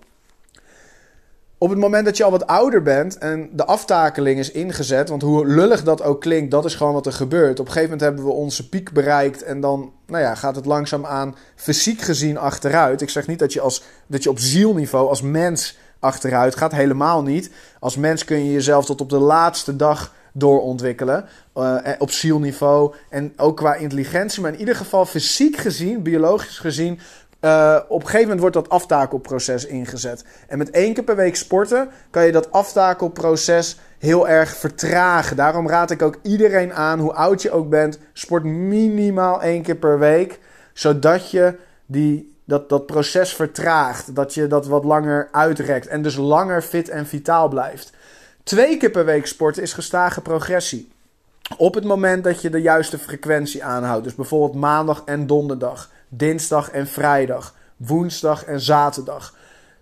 Op 1.63 1.69
het 1.69 1.79
moment 1.79 2.05
dat 2.05 2.17
je 2.17 2.23
al 2.23 2.31
wat 2.31 2.47
ouder 2.47 2.81
bent 2.81 3.17
en 3.17 3.49
de 3.53 3.65
aftakeling 3.65 4.39
is 4.39 4.51
ingezet, 4.51 5.09
want 5.09 5.21
hoe 5.21 5.47
lullig 5.47 5.83
dat 5.83 6.01
ook 6.01 6.21
klinkt, 6.21 6.51
dat 6.51 6.65
is 6.65 6.75
gewoon 6.75 6.93
wat 6.93 7.05
er 7.05 7.13
gebeurt. 7.13 7.59
Op 7.59 7.65
een 7.65 7.71
gegeven 7.71 7.89
moment 7.89 8.01
hebben 8.01 8.23
we 8.23 8.31
onze 8.31 8.69
piek 8.69 8.91
bereikt 8.91 9.43
en 9.43 9.59
dan 9.59 9.91
nou 10.07 10.23
ja, 10.23 10.35
gaat 10.35 10.55
het 10.55 10.65
langzaamaan 10.65 11.35
fysiek 11.55 12.01
gezien 12.01 12.37
achteruit. 12.37 13.01
Ik 13.01 13.09
zeg 13.09 13.27
niet 13.27 13.39
dat 13.39 13.53
je, 13.53 13.61
als, 13.61 13.83
dat 14.07 14.23
je 14.23 14.29
op 14.29 14.39
zielniveau 14.39 15.09
als 15.09 15.21
mens 15.21 15.77
achteruit 15.99 16.55
gaat, 16.55 16.71
helemaal 16.71 17.21
niet. 17.21 17.51
Als 17.79 17.97
mens 17.97 18.25
kun 18.25 18.45
je 18.45 18.51
jezelf 18.51 18.85
tot 18.85 19.01
op 19.01 19.09
de 19.09 19.17
laatste 19.17 19.75
dag 19.75 20.13
doorontwikkelen. 20.33 21.25
Uh, 21.55 21.77
op 21.97 22.11
zielniveau 22.11 22.93
en 23.09 23.33
ook 23.37 23.57
qua 23.57 23.75
intelligentie. 23.75 24.41
Maar 24.41 24.53
in 24.53 24.59
ieder 24.59 24.75
geval 24.75 25.05
fysiek 25.05 25.57
gezien, 25.57 26.01
biologisch 26.03 26.59
gezien, 26.59 26.99
uh, 27.41 27.79
op 27.87 27.99
een 27.99 28.05
gegeven 28.05 28.21
moment 28.21 28.39
wordt 28.39 28.55
dat 28.55 28.69
aftakelproces 28.69 29.65
ingezet. 29.65 30.23
En 30.47 30.57
met 30.57 30.69
één 30.69 30.93
keer 30.93 31.03
per 31.03 31.15
week 31.15 31.35
sporten 31.35 31.89
kan 32.09 32.25
je 32.25 32.31
dat 32.31 32.51
aftakelproces 32.51 33.77
heel 33.99 34.27
erg 34.27 34.55
vertragen. 34.55 35.35
Daarom 35.35 35.67
raad 35.67 35.91
ik 35.91 36.01
ook 36.01 36.17
iedereen 36.21 36.73
aan, 36.73 36.99
hoe 36.99 37.13
oud 37.13 37.41
je 37.41 37.51
ook 37.51 37.69
bent, 37.69 37.99
sport 38.13 38.43
minimaal 38.43 39.41
één 39.41 39.61
keer 39.61 39.75
per 39.75 39.99
week. 39.99 40.39
Zodat 40.73 41.31
je 41.31 41.55
die, 41.85 42.35
dat, 42.45 42.69
dat 42.69 42.85
proces 42.85 43.33
vertraagt. 43.33 44.15
Dat 44.15 44.33
je 44.33 44.47
dat 44.47 44.67
wat 44.67 44.83
langer 44.83 45.27
uitrekt. 45.31 45.87
En 45.87 46.01
dus 46.01 46.15
langer 46.15 46.61
fit 46.61 46.89
en 46.89 47.05
vitaal 47.05 47.47
blijft. 47.47 47.93
Twee 48.43 48.77
keer 48.77 48.91
per 48.91 49.05
week 49.05 49.27
sporten 49.27 49.63
is 49.63 49.73
gestage 49.73 50.21
progressie. 50.21 50.91
Op 51.57 51.73
het 51.73 51.83
moment 51.83 52.23
dat 52.23 52.41
je 52.41 52.49
de 52.49 52.61
juiste 52.61 52.97
frequentie 52.97 53.63
aanhoudt. 53.63 54.03
Dus 54.03 54.15
bijvoorbeeld 54.15 54.61
maandag 54.61 55.03
en 55.05 55.27
donderdag 55.27 55.89
dinsdag 56.17 56.69
en 56.71 56.87
vrijdag, 56.87 57.55
woensdag 57.77 58.43
en 58.43 58.59
zaterdag. 58.59 59.35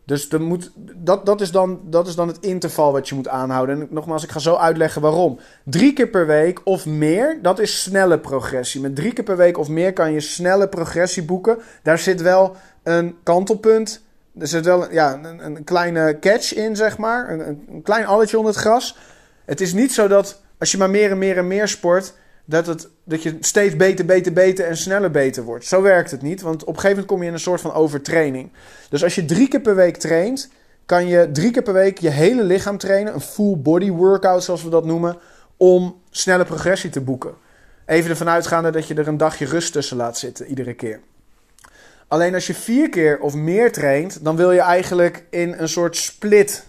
Dus 0.05 0.29
er 0.29 0.41
moet, 0.41 0.71
dat, 0.75 1.25
dat, 1.25 1.41
is 1.41 1.51
dan, 1.51 1.79
dat 1.83 2.07
is 2.07 2.15
dan 2.15 2.27
het 2.27 2.39
interval 2.39 2.91
wat 2.91 3.09
je 3.09 3.15
moet 3.15 3.27
aanhouden. 3.27 3.81
En 3.81 3.87
nogmaals, 3.89 4.23
ik 4.23 4.31
ga 4.31 4.39
zo 4.39 4.55
uitleggen 4.55 5.01
waarom. 5.01 5.39
Drie 5.63 5.93
keer 5.93 6.07
per 6.07 6.27
week 6.27 6.61
of 6.63 6.85
meer, 6.85 7.39
dat 7.41 7.59
is 7.59 7.81
snelle 7.81 8.19
progressie. 8.19 8.81
Met 8.81 8.95
drie 8.95 9.13
keer 9.13 9.23
per 9.23 9.37
week 9.37 9.57
of 9.57 9.69
meer 9.69 9.93
kan 9.93 10.11
je 10.11 10.19
snelle 10.19 10.67
progressie 10.67 11.23
boeken. 11.23 11.57
Daar 11.83 11.99
zit 11.99 12.21
wel 12.21 12.55
een 12.83 13.17
kantelpunt. 13.23 14.03
Er 14.39 14.47
zit 14.47 14.65
wel 14.65 14.91
ja, 14.91 15.19
een, 15.23 15.45
een 15.45 15.63
kleine 15.63 16.17
catch 16.19 16.53
in, 16.53 16.75
zeg 16.75 16.97
maar. 16.97 17.29
Een, 17.29 17.65
een 17.69 17.81
klein 17.81 18.05
alletje 18.05 18.37
onder 18.37 18.53
het 18.53 18.61
gras. 18.61 18.97
Het 19.45 19.61
is 19.61 19.73
niet 19.73 19.93
zo 19.93 20.07
dat 20.07 20.41
als 20.57 20.71
je 20.71 20.77
maar 20.77 20.89
meer 20.89 21.11
en 21.11 21.17
meer 21.17 21.37
en 21.37 21.47
meer 21.47 21.67
sport 21.67 22.13
dat, 22.45 22.67
het, 22.67 22.89
dat 23.03 23.23
je 23.23 23.37
steeds 23.39 23.75
beter, 23.75 24.05
beter, 24.05 24.33
beter 24.33 24.65
en 24.65 24.77
sneller 24.77 25.11
beter 25.11 25.43
wordt. 25.43 25.65
Zo 25.65 25.81
werkt 25.81 26.11
het 26.11 26.21
niet, 26.21 26.41
want 26.41 26.61
op 26.61 26.67
een 26.67 26.73
gegeven 26.73 26.89
moment 26.89 27.07
kom 27.07 27.21
je 27.21 27.27
in 27.27 27.33
een 27.33 27.39
soort 27.39 27.61
van 27.61 27.73
overtraining. 27.73 28.51
Dus 28.89 29.03
als 29.03 29.15
je 29.15 29.25
drie 29.25 29.47
keer 29.47 29.61
per 29.61 29.75
week 29.75 29.97
traint, 29.97 30.49
kan 30.85 31.07
je 31.07 31.29
drie 31.31 31.51
keer 31.51 31.61
per 31.61 31.73
week 31.73 31.97
je 31.97 32.09
hele 32.09 32.43
lichaam 32.43 32.77
trainen. 32.77 33.13
Een 33.13 33.21
full 33.21 33.57
body 33.57 33.89
workout, 33.89 34.43
zoals 34.43 34.63
we 34.63 34.69
dat 34.69 34.85
noemen, 34.85 35.17
om 35.57 36.01
snelle 36.09 36.45
progressie 36.45 36.89
te 36.89 37.01
boeken. 37.01 37.33
Even 37.85 38.09
ervan 38.09 38.29
uitgaande 38.29 38.69
dat 38.69 38.87
je 38.87 38.93
er 38.93 39.07
een 39.07 39.17
dagje 39.17 39.45
rust 39.45 39.73
tussen 39.73 39.97
laat 39.97 40.17
zitten, 40.17 40.45
iedere 40.45 40.73
keer. 40.73 40.99
Alleen 42.11 42.33
als 42.33 42.47
je 42.47 42.53
vier 42.53 42.89
keer 42.89 43.19
of 43.19 43.33
meer 43.33 43.71
traint, 43.71 44.23
dan 44.23 44.35
wil 44.35 44.51
je 44.51 44.59
eigenlijk 44.59 45.25
in 45.29 45.53
een 45.57 45.69
soort 45.69 45.95
split, 45.95 46.65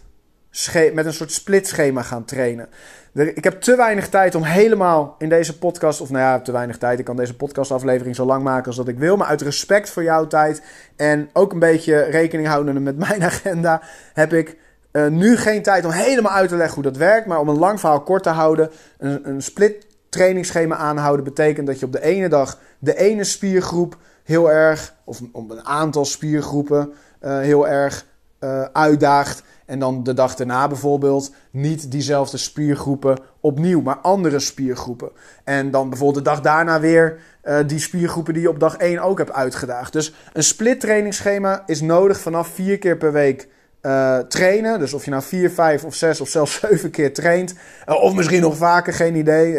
met 0.92 1.06
een 1.06 1.12
soort 1.12 1.32
splitschema 1.32 2.02
gaan 2.02 2.24
trainen 2.24 2.68
ik 3.12 3.44
heb 3.44 3.60
te 3.60 3.76
weinig 3.76 4.08
tijd 4.08 4.34
om 4.34 4.42
helemaal 4.42 5.14
in 5.18 5.28
deze 5.28 5.58
podcast, 5.58 6.00
of 6.00 6.10
nou 6.10 6.22
ja, 6.22 6.40
te 6.40 6.52
weinig 6.52 6.78
tijd. 6.78 6.98
Ik 6.98 7.04
kan 7.04 7.16
deze 7.16 7.36
podcastaflevering 7.36 8.16
zo 8.16 8.24
lang 8.24 8.42
maken 8.42 8.66
als 8.66 8.76
dat 8.76 8.88
ik 8.88 8.98
wil. 8.98 9.16
Maar 9.16 9.26
uit 9.26 9.40
respect 9.40 9.90
voor 9.90 10.02
jouw 10.02 10.26
tijd 10.26 10.62
en 10.96 11.30
ook 11.32 11.52
een 11.52 11.58
beetje 11.58 12.02
rekening 12.02 12.48
houden 12.48 12.82
met 12.82 12.96
mijn 13.08 13.22
agenda, 13.22 13.82
heb 14.12 14.32
ik 14.32 14.56
uh, 14.92 15.06
nu 15.06 15.36
geen 15.36 15.62
tijd 15.62 15.84
om 15.84 15.90
helemaal 15.90 16.32
uit 16.32 16.48
te 16.48 16.56
leggen 16.56 16.74
hoe 16.74 16.82
dat 16.82 16.96
werkt. 16.96 17.26
Maar 17.26 17.40
om 17.40 17.48
een 17.48 17.58
lang 17.58 17.80
verhaal 17.80 18.02
kort 18.02 18.22
te 18.22 18.28
houden, 18.28 18.70
een, 18.98 19.28
een 19.28 19.42
split 19.42 19.86
trainingsschema 20.08 20.76
aanhouden 20.76 21.24
betekent 21.24 21.66
dat 21.66 21.78
je 21.80 21.86
op 21.86 21.92
de 21.92 22.02
ene 22.02 22.28
dag 22.28 22.58
de 22.78 22.96
ene 22.96 23.24
spiergroep 23.24 23.96
heel 24.24 24.50
erg, 24.50 24.94
of 25.04 25.20
op 25.32 25.50
een 25.50 25.64
aantal 25.64 26.04
spiergroepen 26.04 26.92
uh, 27.22 27.38
heel 27.38 27.68
erg 27.68 28.06
uh, 28.40 28.62
uitdaagt. 28.62 29.42
En 29.66 29.78
dan 29.78 30.02
de 30.02 30.14
dag 30.14 30.34
daarna 30.34 30.68
bijvoorbeeld 30.68 31.32
niet 31.50 31.90
diezelfde 31.90 32.36
spiergroepen 32.36 33.18
opnieuw, 33.40 33.80
maar 33.80 33.98
andere 33.98 34.38
spiergroepen. 34.38 35.10
En 35.44 35.70
dan 35.70 35.88
bijvoorbeeld 35.88 36.24
de 36.24 36.30
dag 36.30 36.40
daarna 36.40 36.80
weer 36.80 37.18
uh, 37.44 37.58
die 37.66 37.78
spiergroepen 37.78 38.34
die 38.34 38.42
je 38.42 38.48
op 38.48 38.60
dag 38.60 38.76
1 38.76 38.98
ook 38.98 39.18
hebt 39.18 39.32
uitgedaagd. 39.32 39.92
Dus 39.92 40.14
een 40.32 40.44
split 40.44 40.80
trainingsschema 40.80 41.62
is 41.66 41.80
nodig 41.80 42.20
vanaf 42.20 42.48
vier 42.48 42.78
keer 42.78 42.96
per 42.96 43.12
week 43.12 43.48
uh, 43.82 44.18
trainen. 44.18 44.78
Dus 44.78 44.92
of 44.92 45.04
je 45.04 45.10
nou 45.10 45.22
vier, 45.22 45.50
vijf 45.50 45.84
of 45.84 45.94
zes 45.94 46.20
of 46.20 46.28
zelfs 46.28 46.60
zeven 46.68 46.90
keer 46.90 47.14
traint. 47.14 47.54
Uh, 47.88 48.02
of 48.02 48.14
misschien 48.14 48.40
nog 48.40 48.56
vaker, 48.56 48.92
geen 48.92 49.14
idee. 49.14 49.52
Uh, 49.52 49.58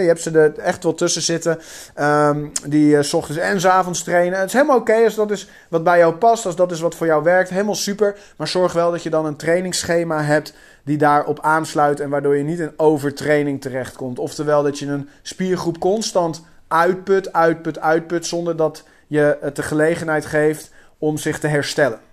je 0.00 0.06
hebt 0.06 0.22
ze 0.22 0.30
er 0.30 0.58
echt 0.58 0.82
wel 0.82 0.94
tussen 0.94 1.22
zitten. 1.22 1.58
Um, 2.00 2.52
die 2.66 3.02
s 3.02 3.14
ochtends 3.14 3.40
en 3.40 3.60
s 3.60 3.64
avonds 3.64 4.02
trainen. 4.02 4.38
Het 4.38 4.48
is 4.48 4.52
helemaal 4.52 4.78
oké 4.78 5.04
als 5.04 5.14
dat 5.14 5.30
is 5.30 5.48
wat 5.68 5.84
bij 5.84 5.98
jou 5.98 6.14
past. 6.14 6.46
Als 6.46 6.56
dat 6.56 6.72
is 6.72 6.80
wat 6.80 6.94
voor 6.94 7.06
jou 7.06 7.22
werkt. 7.22 7.50
Helemaal 7.50 7.74
super. 7.74 8.16
Maar 8.36 8.48
zorg 8.48 8.72
wel 8.72 8.90
dat 8.90 9.02
je 9.02 9.10
dan 9.10 9.26
een 9.26 9.36
trainingsschema 9.36 10.22
hebt 10.22 10.54
die 10.84 10.98
daarop 10.98 11.40
aansluit. 11.40 12.00
En 12.00 12.10
waardoor 12.10 12.36
je 12.36 12.42
niet 12.42 12.58
in 12.58 12.72
overtraining 12.76 13.60
terechtkomt. 13.60 14.18
Oftewel 14.18 14.62
dat 14.62 14.78
je 14.78 14.86
een 14.86 15.08
spiergroep 15.22 15.78
constant 15.78 16.42
uitput, 16.68 17.32
uitput, 17.32 17.80
uitput. 17.80 18.26
Zonder 18.26 18.56
dat 18.56 18.84
je 19.06 19.38
het 19.40 19.56
de 19.56 19.62
gelegenheid 19.62 20.26
geeft 20.26 20.70
om 20.98 21.18
zich 21.18 21.38
te 21.38 21.46
herstellen. 21.46 22.09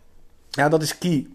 Ja, 0.58 0.70
dat 0.70 0.82
is 0.82 0.98
key. 0.98 1.28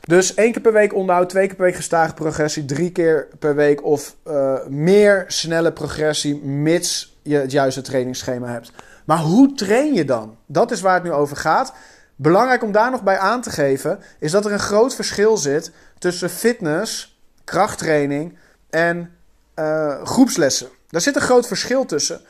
Dus 0.00 0.34
één 0.34 0.52
keer 0.52 0.62
per 0.62 0.72
week 0.72 0.94
onderhoud, 0.94 1.28
twee 1.28 1.46
keer 1.46 1.56
per 1.56 1.64
week 1.64 1.74
gestage 1.74 2.14
progressie, 2.14 2.64
drie 2.64 2.92
keer 2.92 3.28
per 3.38 3.54
week 3.54 3.84
of 3.84 4.16
uh, 4.26 4.66
meer 4.66 5.24
snelle 5.26 5.72
progressie, 5.72 6.36
mits 6.36 7.16
je 7.22 7.36
het 7.36 7.50
juiste 7.50 7.80
trainingsschema 7.80 8.46
hebt. 8.46 8.72
Maar 9.04 9.18
hoe 9.18 9.54
train 9.54 9.94
je 9.94 10.04
dan? 10.04 10.36
Dat 10.46 10.70
is 10.70 10.80
waar 10.80 10.94
het 10.94 11.02
nu 11.02 11.12
over 11.12 11.36
gaat. 11.36 11.72
Belangrijk 12.16 12.62
om 12.62 12.72
daar 12.72 12.90
nog 12.90 13.02
bij 13.02 13.18
aan 13.18 13.40
te 13.40 13.50
geven, 13.50 13.98
is 14.18 14.30
dat 14.30 14.44
er 14.44 14.52
een 14.52 14.58
groot 14.58 14.94
verschil 14.94 15.36
zit 15.36 15.72
tussen 15.98 16.30
fitness, 16.30 17.20
krachttraining 17.44 18.38
en 18.70 19.10
uh, 19.56 20.04
groepslessen. 20.04 20.68
Daar 20.88 21.00
zit 21.00 21.16
een 21.16 21.22
groot 21.22 21.46
verschil 21.46 21.84
tussen. 21.84 22.20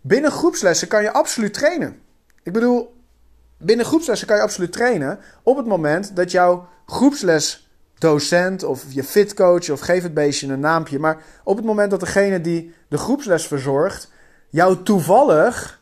Binnen 0.00 0.30
groepslessen 0.30 0.88
kan 0.88 1.02
je 1.02 1.12
absoluut 1.12 1.54
trainen. 1.54 2.00
Ik 2.42 2.52
bedoel, 2.52 2.97
binnen 3.58 3.86
groepslessen 3.86 4.26
kan 4.26 4.36
je 4.36 4.42
absoluut 4.42 4.72
trainen 4.72 5.18
op 5.42 5.56
het 5.56 5.66
moment 5.66 6.16
dat 6.16 6.30
jouw 6.30 6.68
groepslesdocent 6.86 8.62
of 8.62 8.84
je 8.88 9.04
fitcoach 9.04 9.70
of 9.70 9.80
geef 9.80 10.02
het 10.02 10.14
beestje 10.14 10.46
een 10.46 10.60
naampje, 10.60 10.98
maar 10.98 11.22
op 11.44 11.56
het 11.56 11.64
moment 11.64 11.90
dat 11.90 12.00
degene 12.00 12.40
die 12.40 12.74
de 12.88 12.98
groepsles 12.98 13.46
verzorgt 13.46 14.10
jou 14.48 14.82
toevallig 14.82 15.80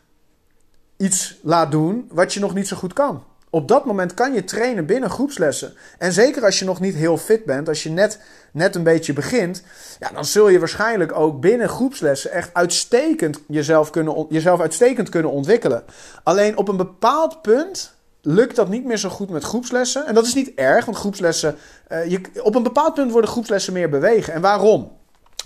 iets 0.97 1.39
laat 1.41 1.71
doen 1.71 2.09
wat 2.11 2.33
je 2.33 2.39
nog 2.39 2.53
niet 2.53 2.67
zo 2.67 2.77
goed 2.77 2.93
kan. 2.93 3.23
Op 3.49 3.67
dat 3.67 3.85
moment 3.85 4.13
kan 4.13 4.33
je 4.33 4.43
trainen 4.43 4.85
binnen 4.85 5.09
groepslessen. 5.09 5.73
En 5.97 6.11
zeker 6.11 6.43
als 6.43 6.59
je 6.59 6.65
nog 6.65 6.79
niet 6.79 6.95
heel 6.95 7.17
fit 7.17 7.45
bent, 7.45 7.67
als 7.67 7.83
je 7.83 7.89
net, 7.89 8.19
net 8.51 8.75
een 8.75 8.83
beetje 8.83 9.13
begint, 9.13 9.63
ja, 9.99 10.09
dan 10.13 10.25
zul 10.25 10.49
je 10.49 10.59
waarschijnlijk 10.59 11.11
ook 11.11 11.39
binnen 11.39 11.69
groepslessen 11.69 12.31
echt 12.31 12.49
uitstekend 12.53 13.39
jezelf, 13.47 13.89
kunnen, 13.89 14.25
jezelf 14.29 14.59
uitstekend 14.59 15.09
kunnen 15.09 15.31
ontwikkelen. 15.31 15.83
Alleen 16.23 16.57
op 16.57 16.67
een 16.67 16.77
bepaald 16.77 17.41
punt 17.41 17.95
lukt 18.21 18.55
dat 18.55 18.69
niet 18.69 18.85
meer 18.85 18.97
zo 18.97 19.09
goed 19.09 19.29
met 19.29 19.43
groepslessen. 19.43 20.05
En 20.05 20.13
dat 20.13 20.25
is 20.25 20.33
niet 20.33 20.51
erg, 20.55 20.85
want 20.85 20.97
groepslessen, 20.97 21.55
uh, 21.91 22.09
je, 22.09 22.21
op 22.43 22.55
een 22.55 22.63
bepaald 22.63 22.93
punt 22.93 23.11
worden 23.11 23.29
groepslessen 23.29 23.73
meer 23.73 23.89
bewegen. 23.89 24.33
En 24.33 24.41
waarom? 24.41 24.96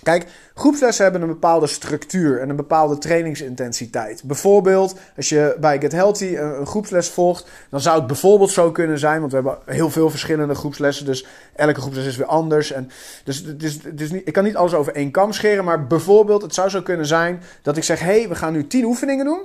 Kijk, 0.02 0.26
groepslessen 0.54 1.02
hebben 1.02 1.22
een 1.22 1.28
bepaalde 1.28 1.66
structuur 1.66 2.40
en 2.40 2.48
een 2.48 2.56
bepaalde 2.56 2.98
trainingsintensiteit. 2.98 4.22
Bijvoorbeeld, 4.24 4.94
als 5.16 5.28
je 5.28 5.56
bij 5.60 5.80
Get 5.80 5.92
Healthy 5.92 6.36
een, 6.36 6.66
groepsles 6.66 7.08
volgt, 7.08 7.46
dan 7.70 7.80
zou 7.80 7.98
het 7.98 8.06
bijvoorbeeld 8.06 8.50
zo 8.50 8.70
kunnen 8.70 8.98
zijn, 8.98 9.20
want 9.20 9.32
we 9.32 9.38
hebben 9.38 9.58
heel 9.66 9.90
veel 9.90 10.10
verschillende 10.10 10.54
groepslessen, 10.54 11.06
dus 11.06 11.26
elke 11.54 11.80
groepsles 11.80 12.06
is 12.06 12.16
weer 12.16 12.26
anders. 12.26 12.72
En 12.72 12.90
dus 13.24 13.44
het 13.44 13.62
is, 13.62 13.78
het 13.82 14.00
is 14.00 14.10
niet, 14.10 14.26
ik 14.26 14.32
kan 14.32 14.44
niet 14.44 14.56
alles 14.56 14.74
over 14.74 14.94
één 14.94 15.10
kam 15.10 15.32
scheren, 15.32 15.64
maar 15.64 15.86
bijvoorbeeld, 15.86 16.42
het 16.42 16.54
zou 16.54 16.68
zo 16.68 16.82
kunnen 16.82 17.06
zijn 17.06 17.42
dat 17.62 17.76
ik 17.76 17.84
zeg: 17.84 18.00
hé, 18.00 18.18
hey, 18.18 18.28
we 18.28 18.34
gaan 18.34 18.52
nu 18.52 18.66
10 18.66 18.84
oefeningen 18.84 19.24
doen. 19.24 19.42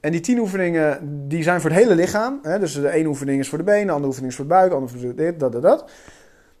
En 0.00 0.12
die 0.12 0.20
10 0.20 0.38
oefeningen 0.38 0.98
die 1.28 1.42
zijn 1.42 1.60
voor 1.60 1.70
het 1.70 1.78
hele 1.78 1.94
lichaam. 1.94 2.38
Hè? 2.42 2.58
Dus 2.58 2.74
de 2.74 2.90
ene 2.90 3.08
oefening 3.08 3.40
is 3.40 3.48
voor 3.48 3.58
de 3.58 3.64
benen, 3.64 3.86
de 3.86 3.92
andere 3.92 4.08
oefening 4.08 4.30
is 4.30 4.36
voor 4.36 4.46
de 4.48 4.54
buik, 4.54 4.70
de 4.70 4.76
andere 4.76 4.98
voor 4.98 5.14
dit, 5.14 5.40
dat, 5.40 5.52
dat, 5.52 5.62
dat. 5.62 5.90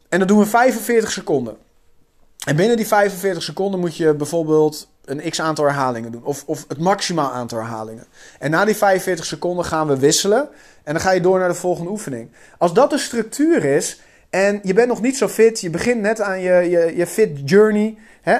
En 0.08 0.18
dat 0.18 0.28
doen 0.28 0.38
we 0.38 0.46
45 0.46 1.10
seconden. 1.10 1.56
En 2.46 2.56
binnen 2.56 2.76
die 2.76 2.86
45 2.86 3.42
seconden 3.42 3.80
moet 3.80 3.96
je 3.96 4.14
bijvoorbeeld 4.14 4.88
een 5.04 5.30
x 5.30 5.40
aantal 5.40 5.64
herhalingen 5.64 6.12
doen. 6.12 6.24
Of, 6.24 6.42
of 6.46 6.64
het 6.68 6.78
maximaal 6.78 7.30
aantal 7.30 7.58
herhalingen. 7.58 8.06
En 8.38 8.50
na 8.50 8.64
die 8.64 8.76
45 8.76 9.24
seconden 9.24 9.64
gaan 9.64 9.86
we 9.86 9.98
wisselen. 9.98 10.48
En 10.82 10.92
dan 10.92 11.02
ga 11.02 11.10
je 11.10 11.20
door 11.20 11.38
naar 11.38 11.48
de 11.48 11.54
volgende 11.54 11.90
oefening. 11.90 12.30
Als 12.58 12.72
dat 12.72 12.90
de 12.90 12.98
structuur 12.98 13.64
is. 13.64 14.00
En 14.30 14.60
je 14.62 14.74
bent 14.74 14.88
nog 14.88 15.00
niet 15.00 15.16
zo 15.16 15.28
fit. 15.28 15.60
Je 15.60 15.70
begint 15.70 16.00
net 16.00 16.20
aan 16.20 16.40
je, 16.40 16.52
je, 16.52 16.96
je 16.96 17.06
fit 17.06 17.30
journey. 17.44 17.96
Hè, 18.22 18.38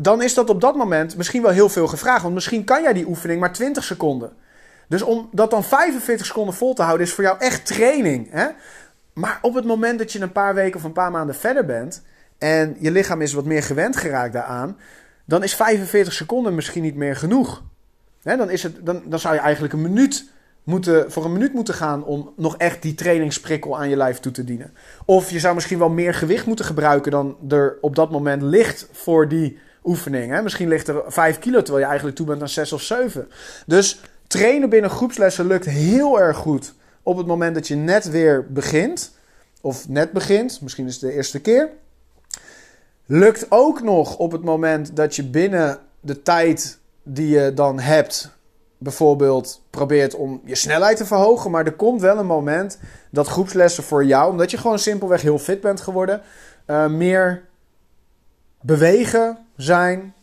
dan 0.00 0.22
is 0.22 0.34
dat 0.34 0.50
op 0.50 0.60
dat 0.60 0.76
moment 0.76 1.16
misschien 1.16 1.42
wel 1.42 1.50
heel 1.50 1.68
veel 1.68 1.86
gevraagd. 1.86 2.22
Want 2.22 2.34
misschien 2.34 2.64
kan 2.64 2.82
jij 2.82 2.92
die 2.92 3.06
oefening 3.06 3.40
maar 3.40 3.52
20 3.52 3.84
seconden. 3.84 4.32
Dus 4.88 5.02
om 5.02 5.28
dat 5.32 5.50
dan 5.50 5.64
45 5.64 6.26
seconden 6.26 6.54
vol 6.54 6.74
te 6.74 6.82
houden 6.82 7.06
is 7.06 7.12
voor 7.12 7.24
jou 7.24 7.38
echt 7.38 7.66
training. 7.66 8.28
Hè? 8.30 8.46
Maar 9.12 9.38
op 9.42 9.54
het 9.54 9.64
moment 9.64 9.98
dat 9.98 10.12
je 10.12 10.20
een 10.20 10.32
paar 10.32 10.54
weken 10.54 10.76
of 10.76 10.84
een 10.84 10.92
paar 10.92 11.10
maanden 11.10 11.34
verder 11.34 11.64
bent 11.64 12.02
en 12.38 12.76
je 12.78 12.90
lichaam 12.90 13.20
is 13.20 13.32
wat 13.32 13.44
meer 13.44 13.62
gewend 13.62 13.96
geraakt 13.96 14.32
daaraan, 14.32 14.76
dan 15.24 15.42
is 15.42 15.54
45 15.54 16.12
seconden 16.12 16.54
misschien 16.54 16.82
niet 16.82 16.96
meer 16.96 17.16
genoeg. 17.16 17.62
dan, 18.22 18.50
is 18.50 18.62
het, 18.62 18.86
dan, 18.86 19.02
dan 19.06 19.18
zou 19.18 19.34
je 19.34 19.40
eigenlijk 19.40 19.74
een 19.74 19.82
minuut 19.82 20.32
moeten, 20.64 21.12
voor 21.12 21.24
een 21.24 21.32
minuut 21.32 21.52
moeten 21.52 21.74
gaan 21.74 22.04
om 22.04 22.32
nog 22.36 22.56
echt 22.56 22.82
die 22.82 22.94
trainingsprikkel 22.94 23.78
aan 23.78 23.88
je 23.88 23.96
lijf 23.96 24.18
toe 24.18 24.32
te 24.32 24.44
dienen. 24.44 24.72
Of 25.04 25.30
je 25.30 25.38
zou 25.38 25.54
misschien 25.54 25.78
wel 25.78 25.88
meer 25.88 26.14
gewicht 26.14 26.46
moeten 26.46 26.64
gebruiken 26.64 27.10
dan 27.10 27.36
er 27.48 27.78
op 27.80 27.96
dat 27.96 28.10
moment 28.10 28.42
ligt 28.42 28.88
voor 28.92 29.28
die 29.28 29.58
oefening. 29.84 30.42
Misschien 30.42 30.68
ligt 30.68 30.88
er 30.88 31.02
5 31.06 31.38
kilo 31.38 31.58
terwijl 31.58 31.78
je 31.78 31.84
eigenlijk 31.84 32.16
toe 32.16 32.26
bent 32.26 32.40
aan 32.40 32.48
6 32.48 32.72
of 32.72 32.82
7. 32.82 33.28
Dus 33.66 34.00
trainen 34.26 34.68
binnen 34.68 34.90
groepslessen 34.90 35.46
lukt 35.46 35.66
heel 35.66 36.20
erg 36.20 36.36
goed 36.36 36.74
op 37.02 37.16
het 37.16 37.26
moment 37.26 37.54
dat 37.54 37.68
je 37.68 37.76
net 37.76 38.10
weer 38.10 38.46
begint. 38.52 39.12
Of 39.60 39.88
net 39.88 40.12
begint, 40.12 40.60
misschien 40.60 40.86
is 40.86 40.92
het 40.92 41.02
de 41.02 41.12
eerste 41.12 41.40
keer. 41.40 41.70
Lukt 43.06 43.46
ook 43.48 43.82
nog 43.82 44.16
op 44.16 44.32
het 44.32 44.42
moment 44.42 44.96
dat 44.96 45.16
je 45.16 45.24
binnen 45.24 45.78
de 46.00 46.22
tijd 46.22 46.78
die 47.02 47.28
je 47.28 47.54
dan 47.54 47.80
hebt, 47.80 48.30
bijvoorbeeld 48.78 49.62
probeert 49.70 50.14
om 50.14 50.40
je 50.44 50.54
snelheid 50.54 50.96
te 50.96 51.06
verhogen. 51.06 51.50
Maar 51.50 51.66
er 51.66 51.72
komt 51.72 52.00
wel 52.00 52.18
een 52.18 52.26
moment 52.26 52.78
dat 53.10 53.26
groepslessen 53.26 53.84
voor 53.84 54.04
jou, 54.04 54.30
omdat 54.30 54.50
je 54.50 54.58
gewoon 54.58 54.78
simpelweg 54.78 55.22
heel 55.22 55.38
fit 55.38 55.60
bent 55.60 55.80
geworden, 55.80 56.22
uh, 56.66 56.86
meer 56.86 57.42
bewegen 58.60 59.38
zijn. 59.56 60.14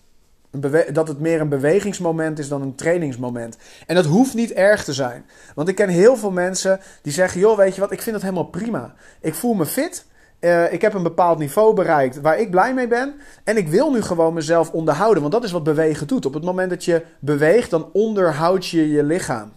dat 0.92 1.08
het 1.08 1.20
meer 1.20 1.42
een 1.42 1.50
bewegingsmoment 1.50 2.40
is 2.40 2.48
dan 2.48 2.62
een 2.62 2.76
trainingsmoment. 2.76 3.58
En 3.88 3.96
dat 3.96 4.06
hoeft 4.06 4.34
niet 4.34 4.52
erg 4.52 4.84
te 4.84 4.94
zijn. 4.94 5.26
Want 5.56 5.68
ik 5.68 5.76
ken 5.76 5.90
heel 5.90 6.18
veel 6.18 6.32
mensen 6.32 6.80
die 7.02 7.14
zeggen: 7.14 7.40
joh, 7.40 7.58
weet 7.58 7.76
je 7.76 7.82
wat, 7.82 7.92
ik 7.92 8.02
vind 8.02 8.16
dat 8.16 8.24
helemaal 8.24 8.50
prima. 8.50 8.94
Ik 9.20 9.34
voel 9.34 9.54
me 9.54 9.66
fit. 9.66 10.06
Uh, 10.42 10.74
ik 10.74 10.82
heb 10.82 10.94
een 10.94 11.04
bepaald 11.04 11.40
niveau 11.40 11.74
bereikt 11.74 12.22
waar 12.22 12.40
ik 12.40 12.52
blij 12.52 12.74
mee 12.74 12.88
ben. 12.88 13.14
En 13.44 13.58
ik 13.58 13.68
wil 13.68 13.92
nu 13.92 14.02
gewoon 14.02 14.34
mezelf 14.34 14.72
onderhouden. 14.72 15.22
Want 15.22 15.34
dat 15.34 15.44
is 15.44 15.52
wat 15.52 15.64
bewegen 15.64 16.08
doet. 16.08 16.26
Op 16.26 16.34
het 16.34 16.44
moment 16.44 16.70
dat 16.70 16.86
je 16.86 17.06
beweegt, 17.20 17.70
dan 17.70 17.90
onderhoud 17.94 18.68
je 18.68 18.90
je 18.90 19.04
lichaam. 19.04 19.52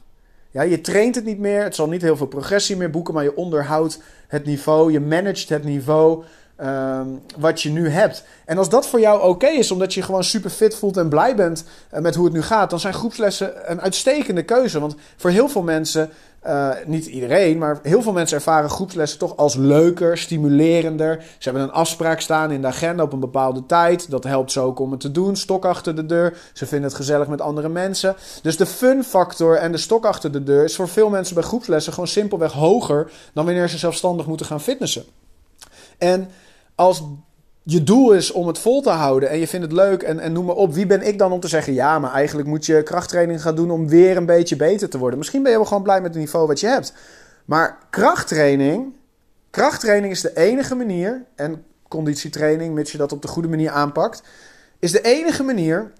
Ja, 0.50 0.62
je 0.62 0.80
traint 0.80 1.14
het 1.14 1.24
niet 1.24 1.38
meer. 1.38 1.62
Het 1.62 1.74
zal 1.74 1.88
niet 1.88 2.02
heel 2.02 2.16
veel 2.16 2.26
progressie 2.26 2.76
meer 2.76 2.90
boeken. 2.90 3.14
Maar 3.14 3.24
je 3.24 3.36
onderhoudt 3.36 4.00
het 4.28 4.44
niveau. 4.44 4.92
Je 4.92 5.00
managt 5.00 5.48
het 5.48 5.64
niveau. 5.64 6.24
Ehm, 6.56 7.06
wat 7.38 7.62
je 7.62 7.70
nu 7.70 7.88
hebt. 7.88 8.24
En 8.44 8.58
als 8.58 8.68
dat 8.68 8.88
voor 8.88 9.00
jou 9.00 9.22
oké 9.22 9.46
is, 9.46 9.70
omdat 9.70 9.94
je 9.94 10.02
gewoon 10.02 10.24
super 10.24 10.50
fit 10.50 10.74
voelt 10.74 10.96
en 10.96 11.08
blij 11.08 11.36
bent 11.36 11.64
uh, 11.94 12.00
met 12.00 12.14
hoe 12.14 12.24
het 12.24 12.34
nu 12.34 12.42
gaat, 12.42 12.70
dan 12.70 12.80
zijn 12.80 12.94
groepslessen 12.94 13.70
een 13.70 13.80
uitstekende 13.80 14.42
keuze. 14.42 14.80
Want 14.80 14.94
voor 15.16 15.30
heel 15.30 15.48
veel 15.48 15.62
mensen, 15.62 16.10
uh, 16.46 16.70
niet 16.86 17.06
iedereen, 17.06 17.58
maar 17.58 17.78
heel 17.82 18.02
veel 18.02 18.12
mensen 18.12 18.36
ervaren 18.36 18.70
groepslessen 18.70 19.18
toch 19.18 19.36
als 19.36 19.54
leuker, 19.54 20.18
stimulerender. 20.18 21.24
Ze 21.38 21.48
hebben 21.48 21.62
een 21.62 21.72
afspraak 21.72 22.20
staan 22.20 22.50
in 22.50 22.60
de 22.60 22.66
agenda 22.66 23.02
op 23.02 23.12
een 23.12 23.20
bepaalde 23.20 23.66
tijd. 23.66 24.10
Dat 24.10 24.24
helpt 24.24 24.52
zo 24.52 24.64
ook 24.64 24.78
om 24.78 24.90
het 24.90 25.00
te 25.00 25.10
doen. 25.10 25.36
Stok 25.36 25.64
achter 25.64 25.96
de 25.96 26.06
deur. 26.06 26.36
Ze 26.52 26.66
vinden 26.66 26.88
het 26.88 26.96
gezellig 26.96 27.28
met 27.28 27.40
andere 27.40 27.68
mensen. 27.68 28.16
Dus 28.42 28.56
de 28.56 28.66
fun 28.66 29.04
factor 29.04 29.56
en 29.56 29.72
de 29.72 29.78
stok 29.78 30.04
achter 30.04 30.32
de 30.32 30.42
deur 30.42 30.64
is 30.64 30.76
voor 30.76 30.88
veel 30.88 31.10
mensen 31.10 31.34
bij 31.34 31.44
groepslessen 31.44 31.92
gewoon 31.92 32.08
simpelweg 32.08 32.52
hoger 32.52 33.10
dan 33.32 33.44
wanneer 33.44 33.68
ze 33.68 33.78
zelfstandig 33.78 34.26
moeten 34.26 34.46
gaan 34.46 34.60
fitnessen. 34.60 35.04
En 35.98 36.30
als 36.74 37.02
je 37.64 37.84
doel 37.84 38.12
is 38.12 38.32
om 38.32 38.46
het 38.46 38.58
vol 38.58 38.82
te 38.82 38.90
houden 38.90 39.28
en 39.28 39.38
je 39.38 39.48
vindt 39.48 39.66
het 39.66 39.74
leuk 39.74 40.02
en, 40.02 40.18
en 40.18 40.32
noem 40.32 40.44
maar 40.44 40.54
op, 40.54 40.74
wie 40.74 40.86
ben 40.86 41.06
ik 41.06 41.18
dan 41.18 41.32
om 41.32 41.40
te 41.40 41.48
zeggen: 41.48 41.72
ja, 41.72 41.98
maar 41.98 42.12
eigenlijk 42.12 42.48
moet 42.48 42.66
je 42.66 42.82
krachttraining 42.82 43.42
gaan 43.42 43.54
doen 43.54 43.70
om 43.70 43.88
weer 43.88 44.16
een 44.16 44.26
beetje 44.26 44.56
beter 44.56 44.88
te 44.88 44.98
worden? 44.98 45.18
Misschien 45.18 45.42
ben 45.42 45.50
je 45.50 45.56
wel 45.56 45.66
gewoon 45.66 45.82
blij 45.82 46.00
met 46.00 46.10
het 46.10 46.18
niveau 46.18 46.46
wat 46.46 46.60
je 46.60 46.66
hebt. 46.66 46.92
Maar 47.44 47.78
krachttraining, 47.90 48.92
krachttraining 49.50 50.12
is 50.12 50.20
de 50.20 50.36
enige 50.36 50.74
manier, 50.74 51.24
en 51.34 51.64
conditietraining, 51.88 52.74
mits 52.74 52.92
je 52.92 52.98
dat 52.98 53.12
op 53.12 53.22
de 53.22 53.28
goede 53.28 53.48
manier 53.48 53.70
aanpakt, 53.70 54.22
is 54.78 54.92
de 54.92 55.00
enige 55.00 55.42
manier 55.42 55.92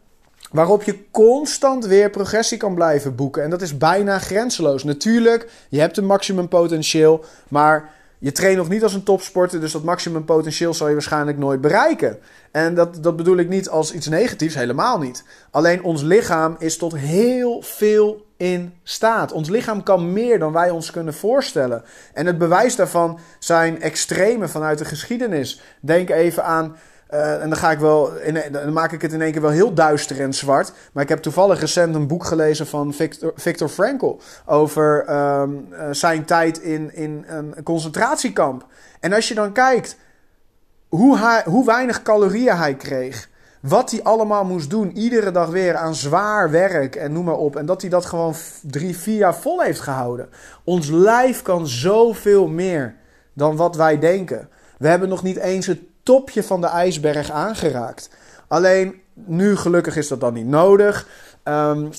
waarop 0.50 0.82
je 0.82 1.10
constant 1.10 1.86
weer 1.86 2.10
progressie 2.10 2.58
kan 2.58 2.74
blijven 2.74 3.14
boeken. 3.14 3.42
En 3.42 3.50
dat 3.50 3.62
is 3.62 3.78
bijna 3.78 4.18
grenzeloos. 4.18 4.84
Natuurlijk, 4.84 5.50
je 5.68 5.80
hebt 5.80 5.96
een 5.96 6.06
maximum 6.06 6.48
potentieel, 6.48 7.24
maar 7.48 7.92
je 8.24 8.32
traint 8.32 8.56
nog 8.56 8.68
niet 8.68 8.82
als 8.82 8.94
een 8.94 9.02
topsporter, 9.02 9.60
dus 9.60 9.72
dat 9.72 9.82
maximum 9.82 10.24
potentieel 10.24 10.74
zal 10.74 10.86
je 10.86 10.92
waarschijnlijk 10.92 11.38
nooit 11.38 11.60
bereiken. 11.60 12.18
En 12.50 12.74
dat, 12.74 13.02
dat 13.02 13.16
bedoel 13.16 13.36
ik 13.36 13.48
niet 13.48 13.68
als 13.68 13.92
iets 13.92 14.08
negatiefs, 14.08 14.54
helemaal 14.54 14.98
niet. 14.98 15.24
Alleen 15.50 15.82
ons 15.82 16.02
lichaam 16.02 16.56
is 16.58 16.76
tot 16.76 16.96
heel 16.96 17.62
veel 17.62 18.26
in 18.36 18.74
staat. 18.82 19.32
Ons 19.32 19.48
lichaam 19.48 19.82
kan 19.82 20.12
meer 20.12 20.38
dan 20.38 20.52
wij 20.52 20.70
ons 20.70 20.90
kunnen 20.90 21.14
voorstellen. 21.14 21.82
En 22.14 22.26
het 22.26 22.38
bewijs 22.38 22.76
daarvan 22.76 23.18
zijn 23.38 23.82
extremen 23.82 24.50
vanuit 24.50 24.78
de 24.78 24.84
geschiedenis. 24.84 25.60
Denk 25.80 26.10
even 26.10 26.44
aan 26.44 26.76
uh, 27.10 27.42
en 27.42 27.48
dan, 27.48 27.58
ga 27.58 27.70
ik 27.70 27.78
wel 27.78 28.16
in, 28.16 28.52
dan 28.52 28.72
maak 28.72 28.92
ik 28.92 29.02
het 29.02 29.12
in 29.12 29.22
één 29.22 29.32
keer 29.32 29.40
wel 29.40 29.50
heel 29.50 29.74
duister 29.74 30.20
en 30.20 30.34
zwart. 30.34 30.72
Maar 30.92 31.02
ik 31.02 31.08
heb 31.08 31.18
toevallig 31.18 31.60
recent 31.60 31.94
een 31.94 32.06
boek 32.06 32.24
gelezen 32.24 32.66
van 32.66 32.94
Victor, 32.94 33.32
Victor 33.36 33.68
Frankl. 33.68 34.20
Over 34.46 35.10
um, 35.40 35.68
uh, 35.72 35.88
zijn 35.90 36.24
tijd 36.24 36.58
in, 36.58 36.94
in 36.94 37.24
een 37.26 37.54
concentratiekamp. 37.62 38.66
En 39.00 39.12
als 39.12 39.28
je 39.28 39.34
dan 39.34 39.52
kijkt 39.52 39.96
hoe, 40.88 41.18
hij, 41.18 41.42
hoe 41.44 41.66
weinig 41.66 42.02
calorieën 42.02 42.56
hij 42.56 42.74
kreeg. 42.74 43.28
Wat 43.60 43.90
hij 43.90 44.02
allemaal 44.02 44.44
moest 44.44 44.70
doen, 44.70 44.96
iedere 44.96 45.30
dag 45.30 45.48
weer 45.48 45.76
aan 45.76 45.94
zwaar 45.94 46.50
werk 46.50 46.96
en 46.96 47.12
noem 47.12 47.24
maar 47.24 47.36
op. 47.36 47.56
En 47.56 47.66
dat 47.66 47.80
hij 47.80 47.90
dat 47.90 48.04
gewoon 48.04 48.34
drie, 48.62 48.96
vier 48.96 49.16
jaar 49.16 49.34
vol 49.34 49.60
heeft 49.62 49.80
gehouden. 49.80 50.28
Ons 50.64 50.90
lijf 50.90 51.42
kan 51.42 51.66
zoveel 51.66 52.48
meer 52.48 52.94
dan 53.32 53.56
wat 53.56 53.76
wij 53.76 53.98
denken. 53.98 54.48
We 54.78 54.88
hebben 54.88 55.08
nog 55.08 55.22
niet 55.22 55.36
eens 55.36 55.66
het 55.66 55.80
topje 56.04 56.42
van 56.42 56.60
de 56.60 56.66
ijsberg 56.66 57.30
aangeraakt. 57.30 58.10
Alleen 58.48 58.94
nu 59.14 59.56
gelukkig 59.56 59.96
is 59.96 60.08
dat 60.08 60.20
dan 60.20 60.34
niet 60.34 60.46
nodig. 60.46 61.08
Um, 61.44 61.90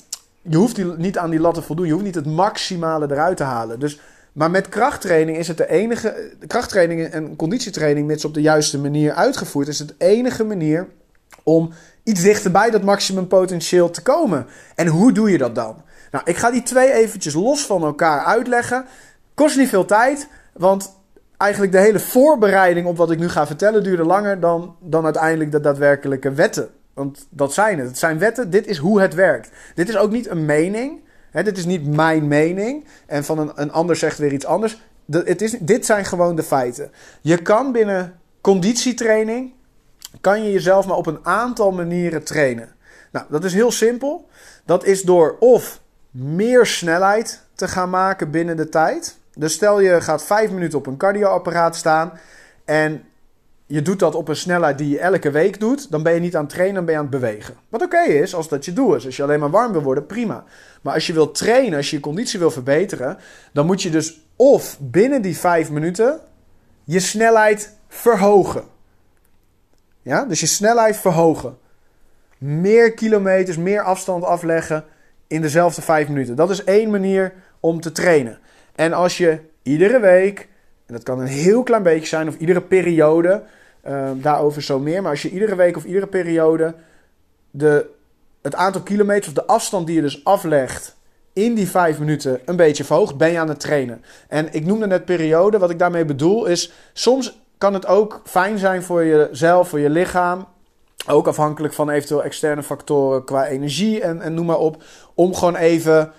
je 0.42 0.56
hoeft 0.56 0.74
die, 0.74 0.84
niet 0.84 1.18
aan 1.18 1.30
die 1.30 1.40
lat 1.40 1.54
te 1.54 1.62
voldoen. 1.62 1.86
Je 1.86 1.92
hoeft 1.92 2.04
niet 2.04 2.14
het 2.14 2.26
maximale 2.26 3.10
eruit 3.10 3.36
te 3.36 3.42
halen. 3.42 3.80
Dus, 3.80 4.00
maar 4.32 4.50
met 4.50 4.68
krachttraining 4.68 5.38
is 5.38 5.48
het 5.48 5.56
de 5.56 5.68
enige. 5.68 6.32
Krachttraining 6.46 7.04
en 7.04 7.36
conditietraining, 7.36 8.06
mits 8.06 8.24
op 8.24 8.34
de 8.34 8.40
juiste 8.40 8.78
manier 8.78 9.12
uitgevoerd, 9.12 9.68
is 9.68 9.78
het 9.78 9.94
enige 9.98 10.44
manier 10.44 10.88
om 11.42 11.72
iets 12.02 12.22
dichter 12.22 12.50
bij 12.50 12.70
dat 12.70 12.82
maximumpotentieel 12.82 13.90
te 13.90 14.02
komen. 14.02 14.46
En 14.74 14.86
hoe 14.86 15.12
doe 15.12 15.30
je 15.30 15.38
dat 15.38 15.54
dan? 15.54 15.82
Nou, 16.10 16.24
ik 16.24 16.36
ga 16.36 16.50
die 16.50 16.62
twee 16.62 16.92
eventjes 16.92 17.34
los 17.34 17.66
van 17.66 17.82
elkaar 17.82 18.24
uitleggen. 18.24 18.84
Kost 19.34 19.56
niet 19.56 19.68
veel 19.68 19.84
tijd, 19.84 20.28
want 20.52 20.95
eigenlijk 21.36 21.72
de 21.72 21.78
hele 21.78 21.98
voorbereiding 21.98 22.86
op 22.86 22.96
wat 22.96 23.10
ik 23.10 23.18
nu 23.18 23.28
ga 23.28 23.46
vertellen 23.46 23.82
duurde 23.82 24.04
langer 24.04 24.40
dan, 24.40 24.76
dan 24.80 25.04
uiteindelijk 25.04 25.52
de 25.52 25.60
daadwerkelijke 25.60 26.32
wetten. 26.32 26.68
Want 26.94 27.26
dat 27.30 27.54
zijn 27.54 27.78
het. 27.78 27.88
Het 27.88 27.98
zijn 27.98 28.18
wetten. 28.18 28.50
Dit 28.50 28.66
is 28.66 28.76
hoe 28.76 29.00
het 29.00 29.14
werkt. 29.14 29.50
Dit 29.74 29.88
is 29.88 29.96
ook 29.96 30.10
niet 30.10 30.28
een 30.28 30.44
mening. 30.44 31.00
Hè, 31.30 31.42
dit 31.42 31.58
is 31.58 31.64
niet 31.64 31.86
mijn 31.86 32.28
mening. 32.28 32.84
En 33.06 33.24
van 33.24 33.38
een, 33.38 33.52
een 33.54 33.72
ander 33.72 33.96
zegt 33.96 34.18
weer 34.18 34.32
iets 34.32 34.44
anders. 34.44 34.82
het 35.10 35.42
is, 35.42 35.56
dit 35.60 35.86
zijn 35.86 36.04
gewoon 36.04 36.36
de 36.36 36.42
feiten. 36.42 36.90
Je 37.20 37.42
kan 37.42 37.72
binnen 37.72 38.20
conditietraining. 38.40 39.52
Kan 40.20 40.44
je 40.44 40.52
jezelf 40.52 40.86
maar 40.86 40.96
op 40.96 41.06
een 41.06 41.18
aantal 41.22 41.72
manieren 41.72 42.24
trainen. 42.24 42.74
Nou, 43.12 43.26
dat 43.28 43.44
is 43.44 43.54
heel 43.54 43.70
simpel. 43.70 44.28
Dat 44.64 44.84
is 44.84 45.02
door 45.02 45.36
of 45.38 45.80
meer 46.10 46.66
snelheid 46.66 47.42
te 47.54 47.68
gaan 47.68 47.90
maken 47.90 48.30
binnen 48.30 48.56
de 48.56 48.68
tijd. 48.68 49.18
Dus 49.38 49.52
stel 49.52 49.80
je 49.80 50.00
gaat 50.00 50.24
vijf 50.24 50.50
minuten 50.50 50.78
op 50.78 50.86
een 50.86 50.96
cardioapparaat 50.96 51.76
staan 51.76 52.12
en 52.64 53.04
je 53.66 53.82
doet 53.82 53.98
dat 53.98 54.14
op 54.14 54.28
een 54.28 54.36
snelheid 54.36 54.78
die 54.78 54.88
je 54.88 54.98
elke 54.98 55.30
week 55.30 55.60
doet, 55.60 55.90
dan 55.90 56.02
ben 56.02 56.14
je 56.14 56.20
niet 56.20 56.36
aan 56.36 56.44
het 56.44 56.52
trainen, 56.52 56.74
dan 56.74 56.84
ben 56.84 56.94
je 56.94 57.00
aan 57.00 57.06
het 57.06 57.20
bewegen. 57.20 57.54
Wat 57.68 57.82
oké 57.82 58.00
is, 58.00 58.34
als 58.34 58.48
dat 58.48 58.64
je 58.64 58.72
doel 58.72 58.94
is. 58.94 59.06
Als 59.06 59.16
je 59.16 59.22
alleen 59.22 59.40
maar 59.40 59.50
warm 59.50 59.72
wil 59.72 59.82
worden, 59.82 60.06
prima. 60.06 60.44
Maar 60.82 60.94
als 60.94 61.06
je 61.06 61.12
wilt 61.12 61.34
trainen, 61.34 61.76
als 61.76 61.90
je 61.90 61.96
je 61.96 62.02
conditie 62.02 62.38
wil 62.38 62.50
verbeteren, 62.50 63.18
dan 63.52 63.66
moet 63.66 63.82
je 63.82 63.90
dus 63.90 64.20
of 64.36 64.76
binnen 64.80 65.22
die 65.22 65.36
vijf 65.36 65.70
minuten 65.70 66.20
je 66.84 67.00
snelheid 67.00 67.76
verhogen. 67.88 68.64
Ja, 70.02 70.24
dus 70.24 70.40
je 70.40 70.46
snelheid 70.46 70.96
verhogen. 70.96 71.58
Meer 72.38 72.94
kilometers, 72.94 73.56
meer 73.56 73.82
afstand 73.82 74.24
afleggen 74.24 74.84
in 75.26 75.40
dezelfde 75.40 75.82
vijf 75.82 76.08
minuten. 76.08 76.36
Dat 76.36 76.50
is 76.50 76.64
één 76.64 76.90
manier 76.90 77.32
om 77.60 77.80
te 77.80 77.92
trainen. 77.92 78.38
En 78.76 78.92
als 78.92 79.18
je 79.18 79.38
iedere 79.62 80.00
week, 80.00 80.48
en 80.86 80.94
dat 80.94 81.02
kan 81.02 81.20
een 81.20 81.26
heel 81.26 81.62
klein 81.62 81.82
beetje 81.82 82.06
zijn, 82.06 82.28
of 82.28 82.36
iedere 82.36 82.62
periode, 82.62 83.42
uh, 83.88 84.10
daarover 84.14 84.62
zo 84.62 84.78
meer, 84.78 85.02
maar 85.02 85.10
als 85.10 85.22
je 85.22 85.30
iedere 85.30 85.54
week 85.54 85.76
of 85.76 85.84
iedere 85.84 86.06
periode 86.06 86.74
de, 87.50 87.86
het 88.42 88.54
aantal 88.54 88.82
kilometers 88.82 89.28
of 89.28 89.34
de 89.34 89.46
afstand 89.46 89.86
die 89.86 89.96
je 89.96 90.02
dus 90.02 90.24
aflegt 90.24 90.96
in 91.32 91.54
die 91.54 91.68
vijf 91.68 91.98
minuten 91.98 92.40
een 92.44 92.56
beetje 92.56 92.84
verhoogt, 92.84 93.16
ben 93.16 93.30
je 93.30 93.38
aan 93.38 93.48
het 93.48 93.60
trainen. 93.60 94.04
En 94.28 94.48
ik 94.52 94.64
noemde 94.64 94.86
net 94.86 95.04
periode, 95.04 95.58
wat 95.58 95.70
ik 95.70 95.78
daarmee 95.78 96.04
bedoel 96.04 96.46
is, 96.46 96.72
soms 96.92 97.40
kan 97.58 97.74
het 97.74 97.86
ook 97.86 98.20
fijn 98.24 98.58
zijn 98.58 98.82
voor 98.82 99.04
jezelf, 99.04 99.68
voor 99.68 99.80
je 99.80 99.90
lichaam, 99.90 100.46
ook 101.06 101.26
afhankelijk 101.26 101.74
van 101.74 101.90
eventueel 101.90 102.22
externe 102.22 102.62
factoren 102.62 103.24
qua 103.24 103.46
energie 103.46 104.00
en, 104.00 104.20
en 104.20 104.34
noem 104.34 104.46
maar 104.46 104.58
op, 104.58 104.82
om 105.14 105.34
gewoon 105.34 105.56
even 105.56 106.12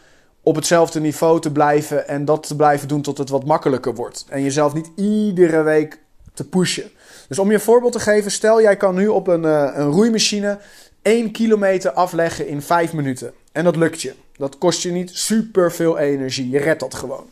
op 0.48 0.56
hetzelfde 0.56 1.00
niveau 1.00 1.42
te 1.42 1.52
blijven 1.52 2.08
en 2.08 2.26
dat 2.26 2.48
te 2.48 2.56
blijven 2.56 2.88
doen 2.88 3.02
tot 3.02 3.18
het 3.18 3.30
wat 3.30 3.46
makkelijker 3.46 3.96
wordt. 3.96 4.26
En 4.30 4.44
jezelf 4.44 4.74
niet 4.74 4.90
iedere 4.96 5.62
week 5.62 6.00
te 6.34 6.48
pushen. 6.48 6.92
Dus 7.28 7.40
om 7.40 7.48
je 7.48 7.54
een 7.54 7.60
voorbeeld 7.60 7.92
te 7.92 8.00
geven, 8.00 8.32
stel 8.32 8.62
jij 8.62 8.78
kan 8.78 8.96
nu 8.96 9.08
op 9.08 9.28
een, 9.28 9.44
uh, 9.44 9.72
een 9.74 9.90
roeimachine 9.90 10.60
1 11.02 11.32
kilometer 11.32 11.92
afleggen 11.92 12.48
in 12.48 12.62
5 12.62 12.94
minuten. 12.94 13.34
En 13.52 13.64
dat 13.64 13.76
lukt 13.76 14.02
je. 14.02 14.14
Dat 14.38 14.58
kost 14.58 14.82
je 14.82 14.92
niet 14.92 15.10
super 15.14 15.72
veel 15.72 15.98
energie. 15.98 16.50
Je 16.50 16.60
redt 16.60 16.80
dat 16.80 16.94
gewoon. 16.94 17.26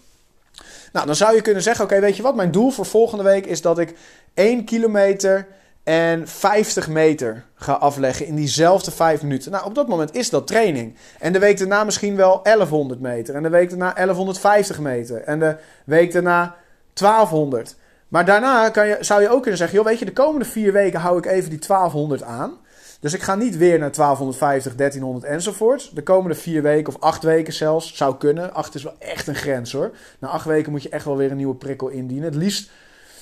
Nou, 0.94 1.06
dan 1.06 1.16
zou 1.16 1.36
je 1.36 1.42
kunnen 1.42 1.64
zeggen: 1.64 1.86
Oké, 1.86 2.00
weet 2.00 2.16
je 2.16 2.24
wat? 2.24 2.36
Mijn 2.36 2.52
doel 2.52 2.72
voor 2.72 2.86
volgende 2.86 3.24
week 3.24 3.46
is 3.46 3.62
dat 3.62 3.80
ik 3.80 3.96
1 4.34 4.66
kilometer 4.66 5.48
en 5.86 6.28
50 6.28 6.88
meter 6.88 7.46
ga 7.56 7.74
afleggen 7.74 8.26
in 8.26 8.36
diezelfde 8.36 8.92
5 8.92 9.22
minuten. 9.22 9.52
Nou, 9.52 9.66
op 9.66 9.76
dat 9.76 9.88
moment 9.88 10.16
is 10.16 10.30
dat 10.30 10.48
training. 10.48 10.96
En 11.20 11.34
de 11.34 11.40
week 11.40 11.58
daarna 11.58 11.84
misschien 11.84 12.16
wel 12.16 12.40
1100 12.44 13.00
meter. 13.00 13.36
En 13.36 13.44
de 13.44 13.50
week 13.50 13.70
daarna 13.70 13.94
1150 13.94 14.80
meter. 14.80 15.22
En 15.22 15.40
de 15.40 15.56
week 15.86 16.12
daarna 16.12 16.56
1200. 16.94 17.76
Maar 18.08 18.26
daarna 18.26 18.70
kan 18.70 18.88
je, 18.88 18.98
zou 19.00 19.22
je 19.22 19.30
ook 19.30 19.42
kunnen 19.42 19.58
zeggen: 19.58 19.78
joh, 19.78 19.88
weet 19.88 20.00
je, 20.00 20.06
de 20.06 20.14
komende 20.14 20.46
vier 20.46 20.74
weken 20.74 21.00
hou 21.00 21.18
ik 21.18 21.26
even 21.26 21.50
die 21.50 21.60
1200 21.68 22.24
aan. 22.24 22.58
Dus 23.00 23.14
ik 23.14 23.22
ga 23.22 23.36
niet 23.36 23.58
weer 23.58 23.80
naar 23.80 23.92
1250, 23.92 24.76
1300 24.76 25.26
enzovoort. 25.26 25.96
De 25.96 26.04
komende 26.04 26.36
vier 26.36 26.62
weken 26.62 26.94
of 26.96 27.02
acht 27.02 27.24
weken 27.24 27.54
zelfs 27.54 27.96
zou 27.96 28.16
kunnen. 28.18 28.54
Acht 28.54 28.76
is 28.76 28.84
wel 28.84 28.96
echt 29.00 29.28
een 29.28 29.36
grens 29.36 29.72
hoor. 29.72 29.92
Na 30.20 30.28
acht 30.28 30.46
weken 30.46 30.72
moet 30.72 30.84
je 30.84 30.90
echt 30.90 31.06
wel 31.06 31.18
weer 31.18 31.32
een 31.32 31.38
nieuwe 31.38 31.56
prikkel 31.56 31.88
indienen. 31.88 32.26
Het 32.26 32.36
liefst 32.36 32.70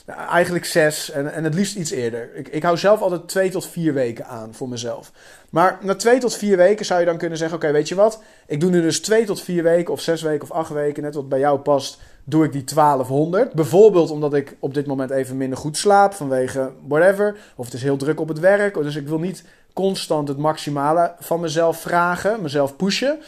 eigenlijk 0.06 0.66
zes 0.66 1.12
en, 1.12 1.34
en 1.34 1.44
het 1.44 1.54
liefst 1.54 1.76
iets 1.76 1.92
eerder. 1.92 2.36
Ik, 2.36 2.48
ik 2.48 2.64
hou 2.64 2.78
zelf 2.78 3.02
altijd 3.02 3.28
twee 3.28 3.50
tot 3.50 3.68
vier 3.68 3.94
weken 3.94 4.26
aan 4.26 4.54
voor 4.54 4.70
mezelf. 4.70 5.12
Maar 5.50 5.78
na 5.82 5.96
twee 5.96 6.20
tot 6.20 6.36
vier 6.36 6.58
weken 6.58 6.86
zou 6.86 7.00
je 7.00 7.06
dan 7.06 7.18
kunnen 7.18 7.38
zeggen: 7.38 7.58
Oké, 7.58 7.72
weet 7.72 7.88
je 7.88 7.96
wat? 7.96 8.22
Ik 8.48 8.60
doe 8.60 8.70
nu 8.70 8.82
dus 8.82 9.02
twee 9.02 9.26
tot 9.26 9.42
vier 9.42 9.64
weken, 9.64 9.94
of 9.94 10.02
zes 10.02 10.22
weken 10.22 10.42
of 10.42 10.52
acht 10.52 10.70
weken, 10.72 11.04
net 11.04 11.16
wat 11.16 11.30
bij 11.30 11.40
jou 11.40 11.60
past. 11.60 12.00
Doe 12.24 12.46
ik 12.46 12.52
die 12.52 12.64
1200. 12.64 13.54
Bijvoorbeeld 13.54 14.12
omdat 14.12 14.34
ik 14.34 14.56
op 14.60 14.74
dit 14.74 14.86
moment 14.86 15.10
even 15.10 15.38
minder 15.38 15.58
goed 15.58 15.78
slaap 15.78 16.14
vanwege 16.14 16.72
whatever. 16.88 17.36
Of 17.56 17.66
het 17.66 17.74
is 17.74 17.84
heel 17.84 17.98
druk 17.98 18.20
op 18.20 18.28
het 18.28 18.40
werk. 18.40 18.74
Dus 18.74 18.96
ik 18.96 19.08
wil 19.08 19.20
niet 19.20 19.44
constant 19.74 20.28
het 20.28 20.38
maximale 20.38 21.14
van 21.20 21.40
mezelf 21.40 21.82
vragen, 21.82 22.42
mezelf 22.42 22.76
pushen. 22.76 23.20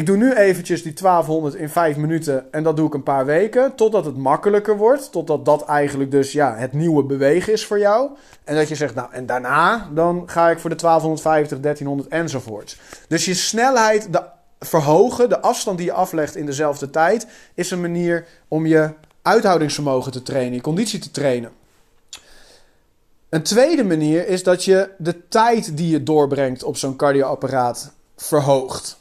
Ik 0.00 0.06
doe 0.06 0.16
nu 0.16 0.32
eventjes 0.32 0.82
die 0.82 0.92
1200 0.92 1.54
in 1.54 1.68
5 1.68 1.96
minuten 1.96 2.52
en 2.52 2.62
dat 2.62 2.76
doe 2.76 2.86
ik 2.86 2.94
een 2.94 3.02
paar 3.02 3.26
weken. 3.26 3.74
Totdat 3.74 4.04
het 4.04 4.16
makkelijker 4.16 4.76
wordt. 4.76 5.12
Totdat 5.12 5.44
dat 5.44 5.64
eigenlijk 5.64 6.10
dus 6.10 6.32
ja, 6.32 6.56
het 6.56 6.72
nieuwe 6.72 7.04
bewegen 7.04 7.52
is 7.52 7.66
voor 7.66 7.78
jou. 7.78 8.10
En 8.44 8.56
dat 8.56 8.68
je 8.68 8.74
zegt, 8.74 8.94
nou 8.94 9.12
en 9.12 9.26
daarna 9.26 9.88
dan 9.94 10.22
ga 10.26 10.50
ik 10.50 10.58
voor 10.58 10.70
de 10.70 10.76
1250, 10.76 11.60
1300 11.60 12.08
enzovoorts. 12.08 12.80
Dus 13.08 13.24
je 13.24 13.34
snelheid 13.34 14.08
verhogen, 14.58 15.28
de 15.28 15.40
afstand 15.40 15.78
die 15.78 15.86
je 15.86 15.92
aflegt 15.92 16.36
in 16.36 16.46
dezelfde 16.46 16.90
tijd, 16.90 17.26
is 17.54 17.70
een 17.70 17.80
manier 17.80 18.26
om 18.48 18.66
je 18.66 18.90
uithoudingsvermogen 19.22 20.12
te 20.12 20.22
trainen, 20.22 20.54
je 20.54 20.60
conditie 20.60 20.98
te 20.98 21.10
trainen. 21.10 21.50
Een 23.28 23.42
tweede 23.42 23.84
manier 23.84 24.28
is 24.28 24.42
dat 24.42 24.64
je 24.64 24.90
de 24.98 25.28
tijd 25.28 25.76
die 25.76 25.90
je 25.90 26.02
doorbrengt 26.02 26.62
op 26.62 26.76
zo'n 26.76 26.96
cardioapparaat 26.96 27.92
verhoogt. 28.16 28.99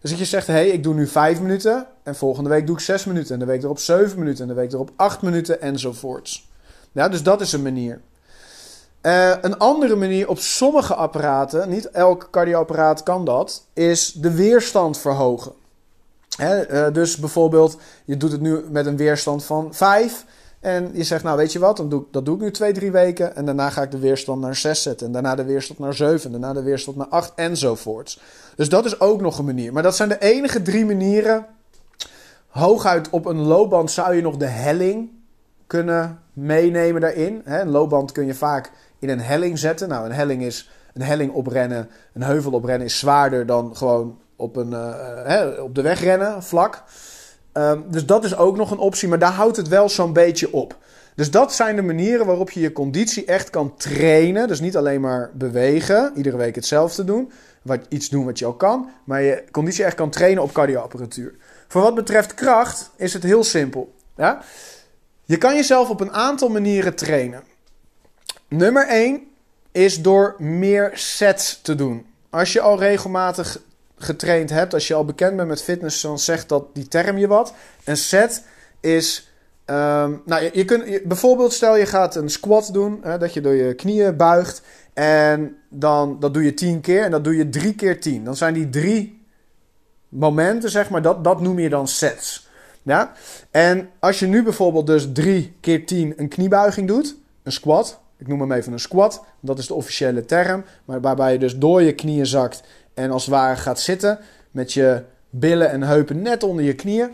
Dus 0.00 0.10
dat 0.10 0.18
je 0.18 0.24
zegt, 0.24 0.46
hé, 0.46 0.52
hey, 0.52 0.68
ik 0.68 0.82
doe 0.82 0.94
nu 0.94 1.06
5 1.06 1.40
minuten 1.40 1.86
en 2.02 2.16
volgende 2.16 2.50
week 2.50 2.66
doe 2.66 2.76
ik 2.76 2.82
6 2.82 3.04
minuten 3.04 3.32
en 3.32 3.38
de 3.38 3.44
week 3.44 3.62
erop 3.62 3.78
7 3.78 4.18
minuten 4.18 4.42
en 4.42 4.48
de 4.48 4.60
week 4.60 4.72
erop 4.72 4.90
8 4.96 5.22
minuten 5.22 5.60
enzovoorts. 5.60 6.48
Ja, 6.92 7.08
dus 7.08 7.22
dat 7.22 7.40
is 7.40 7.52
een 7.52 7.62
manier. 7.62 8.00
Uh, 9.02 9.34
een 9.40 9.58
andere 9.58 9.96
manier 9.96 10.28
op 10.28 10.38
sommige 10.38 10.94
apparaten, 10.94 11.68
niet 11.68 11.90
elk 11.90 12.28
cardioapparaat 12.30 13.02
kan 13.02 13.24
dat, 13.24 13.66
is 13.72 14.12
de 14.12 14.30
weerstand 14.30 14.98
verhogen. 14.98 15.52
Hè, 16.36 16.86
uh, 16.86 16.94
dus 16.94 17.16
bijvoorbeeld, 17.16 17.76
je 18.04 18.16
doet 18.16 18.32
het 18.32 18.40
nu 18.40 18.64
met 18.70 18.86
een 18.86 18.96
weerstand 18.96 19.44
van 19.44 19.74
5 19.74 20.24
en 20.60 20.90
je 20.92 21.04
zegt, 21.04 21.22
nou 21.24 21.36
weet 21.36 21.52
je 21.52 21.58
wat, 21.58 21.76
dan 21.76 21.88
doe, 21.88 22.04
dat 22.10 22.24
doe 22.24 22.34
ik 22.34 22.40
nu 22.40 22.50
2, 22.50 22.72
3 22.72 22.90
weken 22.90 23.36
en 23.36 23.44
daarna 23.44 23.70
ga 23.70 23.82
ik 23.82 23.90
de 23.90 23.98
weerstand 23.98 24.40
naar 24.40 24.56
6 24.56 24.82
zetten 24.82 25.06
en 25.06 25.12
daarna 25.12 25.34
de 25.34 25.44
weerstand 25.44 25.78
naar 25.78 25.94
7 25.94 26.24
en 26.24 26.40
daarna 26.40 26.52
de 26.60 26.62
weerstand 26.62 26.96
naar 26.96 27.06
8 27.06 27.32
enzovoorts. 27.34 28.20
Dus 28.56 28.68
dat 28.68 28.84
is 28.84 29.00
ook 29.00 29.20
nog 29.20 29.38
een 29.38 29.44
manier. 29.44 29.72
Maar 29.72 29.82
dat 29.82 29.96
zijn 29.96 30.08
de 30.08 30.18
enige 30.18 30.62
drie 30.62 30.86
manieren. 30.86 31.46
Hooguit 32.48 33.10
op 33.10 33.26
een 33.26 33.40
loopband 33.40 33.90
zou 33.90 34.14
je 34.14 34.22
nog 34.22 34.36
de 34.36 34.46
helling 34.46 35.10
kunnen 35.66 36.20
meenemen 36.32 37.00
daarin. 37.00 37.42
Een 37.44 37.70
loopband 37.70 38.12
kun 38.12 38.26
je 38.26 38.34
vaak 38.34 38.70
in 38.98 39.08
een 39.08 39.20
helling 39.20 39.58
zetten. 39.58 39.88
Nou, 39.88 40.04
een 40.04 40.12
helling 40.12 40.42
is 40.42 40.70
een 40.94 41.02
helling 41.02 41.32
oprennen, 41.32 41.90
een 42.12 42.22
heuvel 42.22 42.52
oprennen 42.52 42.86
is 42.86 42.98
zwaarder 42.98 43.46
dan 43.46 43.76
gewoon 43.76 44.18
op, 44.36 44.56
een, 44.56 44.70
uh, 44.70 44.94
hè, 45.24 45.48
op 45.48 45.74
de 45.74 45.82
weg 45.82 46.00
rennen, 46.00 46.42
vlak. 46.42 46.82
Um, 47.52 47.84
dus 47.88 48.06
dat 48.06 48.24
is 48.24 48.36
ook 48.36 48.56
nog 48.56 48.70
een 48.70 48.78
optie, 48.78 49.08
maar 49.08 49.18
daar 49.18 49.32
houdt 49.32 49.56
het 49.56 49.68
wel 49.68 49.88
zo'n 49.88 50.12
beetje 50.12 50.52
op. 50.52 50.76
Dus 51.14 51.30
dat 51.30 51.54
zijn 51.54 51.76
de 51.76 51.82
manieren 51.82 52.26
waarop 52.26 52.50
je 52.50 52.60
je 52.60 52.72
conditie 52.72 53.24
echt 53.24 53.50
kan 53.50 53.76
trainen. 53.76 54.48
Dus 54.48 54.60
niet 54.60 54.76
alleen 54.76 55.00
maar 55.00 55.30
bewegen, 55.34 56.12
iedere 56.16 56.36
week 56.36 56.54
hetzelfde 56.54 57.04
doen, 57.04 57.32
wat, 57.62 57.80
iets 57.88 58.08
doen 58.08 58.24
wat 58.24 58.38
je 58.38 58.44
al 58.44 58.54
kan, 58.54 58.90
maar 59.04 59.22
je 59.22 59.44
conditie 59.50 59.84
echt 59.84 59.94
kan 59.94 60.10
trainen 60.10 60.42
op 60.42 60.52
cardioapparatuur. 60.52 61.34
Voor 61.68 61.82
wat 61.82 61.94
betreft 61.94 62.34
kracht 62.34 62.90
is 62.96 63.12
het 63.12 63.22
heel 63.22 63.44
simpel. 63.44 63.94
Ja? 64.16 64.42
Je 65.24 65.36
kan 65.36 65.54
jezelf 65.54 65.90
op 65.90 66.00
een 66.00 66.12
aantal 66.12 66.48
manieren 66.48 66.94
trainen. 66.94 67.42
Nummer 68.48 68.88
1 68.88 69.22
is 69.72 70.02
door 70.02 70.34
meer 70.38 70.90
sets 70.94 71.60
te 71.62 71.74
doen. 71.74 72.06
Als 72.30 72.52
je 72.52 72.60
al 72.60 72.78
regelmatig 72.78 73.60
getraind 74.02 74.50
hebt, 74.50 74.74
als 74.74 74.88
je 74.88 74.94
al 74.94 75.04
bekend 75.04 75.36
bent 75.36 75.48
met 75.48 75.62
fitness, 75.62 76.00
dan 76.00 76.18
zegt 76.18 76.48
dat 76.48 76.64
die 76.72 76.88
term 76.88 77.18
je 77.18 77.26
wat. 77.26 77.54
Een 77.84 77.96
set 77.96 78.44
is. 78.80 79.30
Um, 79.66 80.22
nou, 80.24 80.42
je, 80.42 80.50
je 80.52 80.64
kunt, 80.64 81.02
bijvoorbeeld, 81.04 81.52
stel 81.52 81.76
je 81.76 81.86
gaat 81.86 82.14
een 82.14 82.30
squat 82.30 82.72
doen, 82.72 82.98
hè, 83.02 83.18
dat 83.18 83.34
je 83.34 83.40
door 83.40 83.54
je 83.54 83.74
knieën 83.74 84.16
buigt. 84.16 84.62
En 84.92 85.56
dan, 85.68 86.16
dat 86.20 86.34
doe 86.34 86.44
je 86.44 86.54
10 86.54 86.80
keer 86.80 87.02
en 87.02 87.10
dat 87.10 87.24
doe 87.24 87.36
je 87.36 87.48
3 87.48 87.74
keer 87.74 88.00
10. 88.00 88.24
Dan 88.24 88.36
zijn 88.36 88.54
die 88.54 88.70
drie 88.70 89.22
momenten, 90.08 90.70
zeg 90.70 90.90
maar, 90.90 91.02
dat, 91.02 91.24
dat 91.24 91.40
noem 91.40 91.58
je 91.58 91.68
dan 91.68 91.88
sets. 91.88 92.48
Ja? 92.82 93.12
En 93.50 93.90
als 93.98 94.18
je 94.18 94.26
nu 94.26 94.42
bijvoorbeeld 94.42 94.86
dus 94.86 95.12
3 95.12 95.56
keer 95.60 95.86
10 95.86 96.12
een 96.16 96.28
kniebuiging 96.28 96.88
doet, 96.88 97.16
een 97.42 97.52
squat, 97.52 98.00
ik 98.18 98.26
noem 98.26 98.40
hem 98.40 98.52
even 98.52 98.72
een 98.72 98.80
squat, 98.80 99.24
dat 99.40 99.58
is 99.58 99.66
de 99.66 99.74
officiële 99.74 100.24
term, 100.24 100.64
maar 100.84 101.00
waarbij 101.00 101.32
je 101.32 101.38
dus 101.38 101.56
door 101.56 101.82
je 101.82 101.94
knieën 101.94 102.26
zakt 102.26 102.62
en 102.94 103.10
als 103.10 103.24
het 103.24 103.34
ware 103.34 103.56
gaat 103.56 103.80
zitten 103.80 104.18
met 104.50 104.72
je 104.72 105.02
billen 105.30 105.70
en 105.70 105.82
heupen 105.82 106.22
net 106.22 106.42
onder 106.42 106.64
je 106.64 106.74
knieën. 106.74 107.10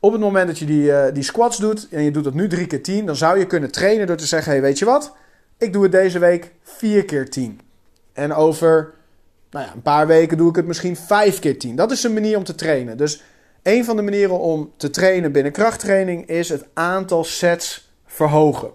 Op 0.00 0.12
het 0.12 0.20
moment 0.20 0.46
dat 0.46 0.58
je 0.58 0.64
die, 0.64 0.82
uh, 0.82 1.04
die 1.12 1.22
squats 1.22 1.56
doet 1.56 1.88
en 1.90 2.02
je 2.02 2.10
doet 2.10 2.24
dat 2.24 2.34
nu 2.34 2.48
3 2.48 2.66
keer 2.66 2.82
10, 2.82 3.06
dan 3.06 3.16
zou 3.16 3.38
je 3.38 3.46
kunnen 3.46 3.70
trainen 3.70 4.06
door 4.06 4.16
te 4.16 4.26
zeggen: 4.26 4.52
hey, 4.52 4.60
weet 4.60 4.78
je 4.78 4.84
wat? 4.84 5.12
Ik 5.58 5.72
doe 5.72 5.82
het 5.82 5.92
deze 5.92 6.18
week 6.18 6.52
4 6.62 7.04
keer 7.04 7.30
10. 7.30 7.60
En 8.12 8.32
over 8.34 8.94
nou 9.50 9.66
ja, 9.66 9.72
een 9.72 9.82
paar 9.82 10.06
weken 10.06 10.36
doe 10.36 10.48
ik 10.48 10.56
het 10.56 10.66
misschien 10.66 10.96
5 10.96 11.38
keer 11.38 11.58
10. 11.58 11.76
Dat 11.76 11.90
is 11.90 12.02
een 12.02 12.12
manier 12.12 12.36
om 12.36 12.44
te 12.44 12.54
trainen. 12.54 12.96
Dus 12.96 13.22
een 13.62 13.84
van 13.84 13.96
de 13.96 14.02
manieren 14.02 14.38
om 14.38 14.72
te 14.76 14.90
trainen 14.90 15.32
binnen 15.32 15.52
krachttraining 15.52 16.26
is 16.26 16.48
het 16.48 16.66
aantal 16.74 17.24
sets 17.24 17.92
verhogen. 18.06 18.70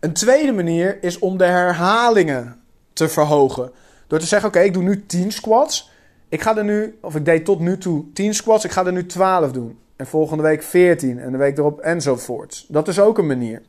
Een 0.00 0.12
tweede 0.12 0.52
manier 0.52 1.02
is 1.02 1.18
om 1.18 1.38
de 1.38 1.44
herhalingen 1.44 2.62
te 2.92 3.08
verhogen. 3.08 3.70
Door 4.12 4.20
te 4.20 4.26
zeggen: 4.26 4.48
Oké, 4.48 4.60
ik 4.60 4.72
doe 4.72 4.82
nu 4.82 5.06
10 5.06 5.32
squats. 5.32 5.90
Ik 6.28 6.42
ga 6.42 6.56
er 6.56 6.64
nu, 6.64 6.98
of 7.00 7.14
ik 7.14 7.24
deed 7.24 7.44
tot 7.44 7.60
nu 7.60 7.78
toe 7.78 8.04
10 8.12 8.34
squats, 8.34 8.64
ik 8.64 8.70
ga 8.70 8.86
er 8.86 8.92
nu 8.92 9.06
12 9.06 9.52
doen. 9.52 9.78
En 9.96 10.06
volgende 10.06 10.42
week 10.42 10.62
14 10.62 11.18
en 11.18 11.32
de 11.32 11.38
week 11.38 11.58
erop 11.58 11.80
enzovoorts. 11.80 12.66
Dat 12.68 12.88
is 12.88 13.00
ook 13.00 13.18
een 13.18 13.26
manier. 13.26 13.62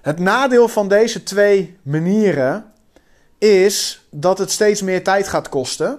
Het 0.00 0.18
nadeel 0.18 0.68
van 0.68 0.88
deze 0.88 1.22
twee 1.22 1.76
manieren 1.82 2.64
is 3.38 4.06
dat 4.10 4.38
het 4.38 4.50
steeds 4.50 4.82
meer 4.82 5.04
tijd 5.04 5.28
gaat 5.28 5.48
kosten. 5.48 5.98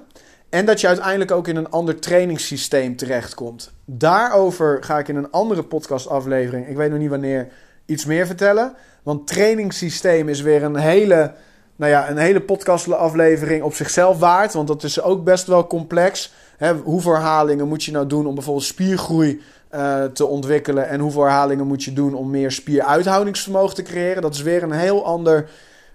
En 0.49 0.65
dat 0.65 0.81
je 0.81 0.87
uiteindelijk 0.87 1.31
ook 1.31 1.47
in 1.47 1.55
een 1.55 1.69
ander 1.69 1.99
trainingssysteem 1.99 2.95
terechtkomt. 2.95 3.71
Daarover 3.85 4.83
ga 4.83 4.99
ik 4.99 5.07
in 5.07 5.15
een 5.15 5.31
andere 5.31 5.63
podcastaflevering, 5.63 6.67
ik 6.67 6.75
weet 6.75 6.89
nog 6.89 6.99
niet 6.99 7.09
wanneer, 7.09 7.47
iets 7.85 8.05
meer 8.05 8.25
vertellen. 8.25 8.75
Want 9.03 9.27
trainingssysteem 9.27 10.29
is 10.29 10.41
weer 10.41 10.63
een 10.63 10.75
hele, 10.75 11.33
nou 11.77 11.91
ja, 11.91 12.09
een 12.09 12.17
hele 12.17 12.41
podcastaflevering 12.41 13.63
op 13.63 13.73
zichzelf 13.73 14.19
waard. 14.19 14.53
Want 14.53 14.67
dat 14.67 14.83
is 14.83 15.01
ook 15.01 15.23
best 15.23 15.47
wel 15.47 15.67
complex. 15.67 16.33
Hè, 16.57 16.73
hoeveel 16.73 17.13
herhalingen 17.13 17.67
moet 17.67 17.83
je 17.83 17.91
nou 17.91 18.07
doen 18.07 18.25
om 18.25 18.35
bijvoorbeeld 18.35 18.65
spiergroei 18.65 19.41
uh, 19.75 20.03
te 20.03 20.25
ontwikkelen? 20.25 20.87
En 20.87 20.99
hoeveel 20.99 21.23
herhalingen 21.23 21.67
moet 21.67 21.83
je 21.83 21.93
doen 21.93 22.13
om 22.13 22.29
meer 22.29 22.51
spieruithoudingsvermogen 22.51 23.75
te 23.75 23.81
creëren? 23.81 24.21
Dat 24.21 24.33
is 24.33 24.41
weer 24.41 24.63
een 24.63 24.71
heel 24.71 25.05
ander, 25.05 25.49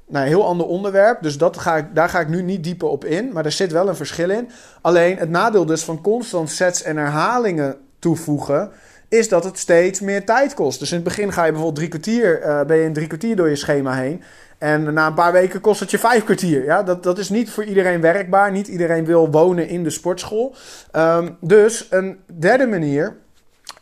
nou, 0.06 0.26
heel 0.26 0.44
ander 0.44 0.66
onderwerp. 0.66 1.22
Dus 1.22 1.38
dat 1.38 1.58
ga 1.58 1.76
ik, 1.76 1.94
daar 1.94 2.08
ga 2.08 2.20
ik 2.20 2.28
nu 2.28 2.42
niet 2.42 2.64
dieper 2.64 2.88
op 2.88 3.04
in. 3.04 3.32
Maar 3.32 3.44
er 3.44 3.52
zit 3.52 3.72
wel 3.72 3.88
een 3.88 3.96
verschil 3.96 4.30
in. 4.30 4.50
Alleen 4.80 5.16
het 5.16 5.30
nadeel 5.30 5.66
dus 5.66 5.82
van 5.84 6.00
constant 6.00 6.50
sets 6.50 6.82
en 6.82 6.96
herhalingen 6.96 7.76
toevoegen 7.98 8.70
is 9.08 9.28
dat 9.28 9.44
het 9.44 9.58
steeds 9.58 10.00
meer 10.00 10.24
tijd 10.24 10.54
kost. 10.54 10.78
Dus 10.78 10.90
in 10.90 10.94
het 10.94 11.04
begin 11.04 11.32
ga 11.32 11.44
je 11.44 11.52
bijvoorbeeld 11.52 11.76
drie 11.76 11.88
kwartier, 11.88 12.40
uh, 12.40 12.62
ben 12.62 12.76
je 12.76 12.84
in 12.84 12.92
drie 12.92 13.06
kwartier 13.06 13.36
door 13.36 13.48
je 13.48 13.56
schema 13.56 13.94
heen. 13.94 14.22
En 14.62 14.92
na 14.92 15.06
een 15.06 15.14
paar 15.14 15.32
weken 15.32 15.60
kost 15.60 15.80
het 15.80 15.90
je 15.90 15.98
vijf 15.98 16.24
kwartier. 16.24 16.64
Ja, 16.64 16.82
dat, 16.82 17.02
dat 17.02 17.18
is 17.18 17.28
niet 17.28 17.50
voor 17.50 17.64
iedereen 17.64 18.00
werkbaar. 18.00 18.52
Niet 18.52 18.68
iedereen 18.68 19.04
wil 19.04 19.30
wonen 19.30 19.68
in 19.68 19.84
de 19.84 19.90
sportschool. 19.90 20.54
Um, 20.96 21.36
dus 21.40 21.86
een 21.90 22.18
derde 22.38 22.66
manier, 22.66 23.16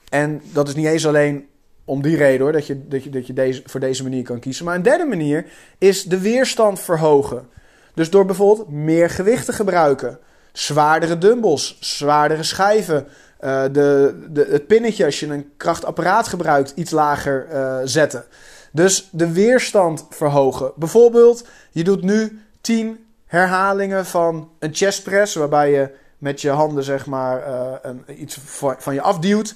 en 0.09 0.43
dat 0.53 0.69
is 0.69 0.75
niet 0.75 0.87
eens 0.87 1.07
alleen 1.07 1.49
om 1.85 2.03
die 2.03 2.17
reden 2.17 2.41
hoor, 2.41 2.53
dat 2.53 2.67
je, 2.67 2.89
dat 2.89 3.05
je, 3.05 3.11
dat 3.11 3.27
je 3.27 3.33
deze, 3.33 3.63
voor 3.65 3.81
deze 3.81 4.03
manier 4.03 4.23
kan 4.23 4.39
kiezen. 4.39 4.65
Maar 4.65 4.75
een 4.75 4.83
derde 4.83 5.05
manier 5.05 5.45
is 5.79 6.05
de 6.05 6.21
weerstand 6.21 6.81
verhogen. 6.81 7.49
Dus 7.95 8.11
door 8.11 8.25
bijvoorbeeld 8.25 8.71
meer 8.71 9.11
gewicht 9.11 9.47
te 9.47 9.53
gebruiken. 9.53 10.19
Zwaardere 10.53 11.19
dumbbells, 11.19 11.77
zwaardere 11.81 12.43
schijven, 12.43 13.07
uh, 13.41 13.63
de, 13.73 14.19
de, 14.31 14.47
het 14.51 14.67
pinnetje 14.67 15.05
als 15.05 15.21
je 15.21 15.27
een 15.27 15.51
krachtapparaat 15.57 16.29
gebruikt 16.29 16.73
iets 16.75 16.91
lager 16.91 17.47
uh, 17.53 17.77
zetten. 17.85 18.25
Dus 18.71 19.09
de 19.13 19.33
weerstand 19.33 20.07
verhogen. 20.11 20.73
Bijvoorbeeld, 20.77 21.47
je 21.71 21.85
doet 21.85 22.03
nu 22.03 22.41
10 22.61 23.05
herhalingen 23.27 24.07
van 24.07 24.51
een 24.59 24.75
chest 24.75 25.03
press, 25.03 25.35
waarbij 25.35 25.71
je 25.71 25.91
met 26.19 26.41
je 26.41 26.51
handen 26.51 26.85
zeg 26.85 27.07
maar 27.07 27.49
uh, 27.49 27.73
een, 27.83 28.05
iets 28.23 28.39
van 28.79 28.95
je 28.95 29.01
afduwt. 29.01 29.55